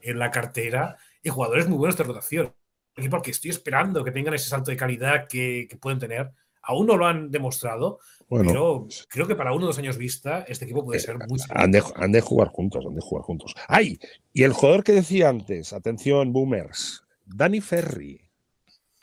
[0.00, 2.54] en la cartera y jugadores muy buenos de rotación.
[2.96, 6.32] Un estoy esperando que tengan ese salto de calidad que pueden tener.
[6.62, 7.98] Aún no lo han demostrado,
[8.28, 11.40] Bueno, pero creo que para uno o dos años vista, este equipo puede ser muy
[11.50, 13.54] han de, han de jugar juntos, han de jugar juntos.
[13.68, 13.98] ¡Ay!
[14.32, 18.20] Y el jugador que decía antes, atención, boomers, Danny Ferry.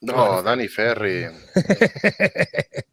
[0.02, 1.26] No, Danny Ferry.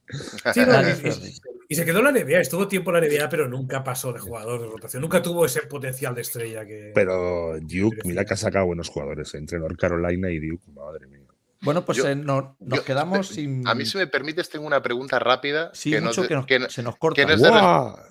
[0.54, 1.34] Sí, no, Dani y- Ferry.
[1.68, 4.20] y, se quedó en la NBA, estuvo tiempo en la NBA, pero nunca pasó de
[4.20, 6.92] jugador de rotación, nunca tuvo ese potencial de estrella que.
[6.94, 11.25] Pero Duke, mira que ha sacado buenos jugadores entre North Carolina y Duke, madre mía.
[11.66, 13.68] Bueno, pues Yo- eh, no- nos Yo- quedamos sin.
[13.68, 15.70] A mí, si me permites, tengo una pregunta rápida.
[15.74, 17.26] Sí, que nos mucho que, nos- que se nos corta.
[17.26, 17.34] que.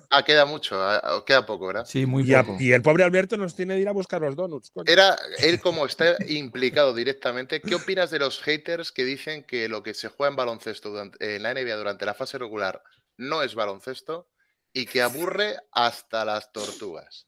[0.08, 1.84] Ah, queda mucho, ah, queda poco, ¿verdad?
[1.84, 2.58] Sí, muy Y, a- poco.
[2.60, 4.70] y el pobre Alberto nos tiene de ir a buscar los donuts.
[4.70, 4.84] coño.
[4.86, 7.60] Era él como está implicado directamente.
[7.60, 11.34] ¿Qué opinas de los haters que dicen que lo que se juega en baloncesto durante-
[11.36, 12.82] en la NBA durante la fase regular
[13.16, 14.28] no es baloncesto
[14.72, 17.26] y que aburre hasta las tortugas?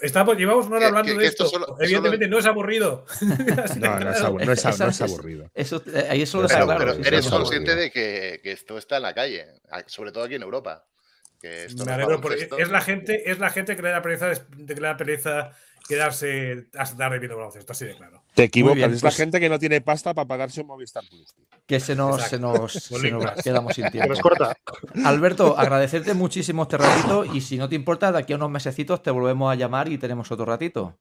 [0.00, 1.44] Estamos, llevamos una hora hablando que- de que esto.
[1.44, 3.04] esto solo- Evidentemente no es aburrido.
[3.20, 4.26] De No, no es, claro.
[4.26, 5.50] abu- no es- no es aburrido.
[5.54, 7.84] Eso, eh, ahí eso lo Pero- está Pero, pero eres lo consciente aburrido.
[7.84, 9.46] de que, que esto está en la calle,
[9.86, 10.84] sobre todo aquí en Europa.
[11.40, 12.20] Que esto Me es alegro
[12.58, 15.50] es la gente, es la gente que le da pereza, de que le da pereza
[15.88, 18.22] quedarse hasta tarde viendo baloncesto, así de claro.
[18.34, 21.04] Te equivocas, bien, es la pues- gente que no tiene pasta para pagarse un Movistar
[21.08, 21.34] Plus.
[21.66, 23.42] Que se nos, se nos, se nos Bolígrafos.
[23.42, 24.08] quedamos sin Que tiempo.
[24.10, 24.56] nos corta.
[25.04, 29.02] Alberto, agradecerte muchísimo este ratito y si no te importa, de aquí a unos mesecitos
[29.02, 30.96] te volvemos a llamar y tenemos otro ratito.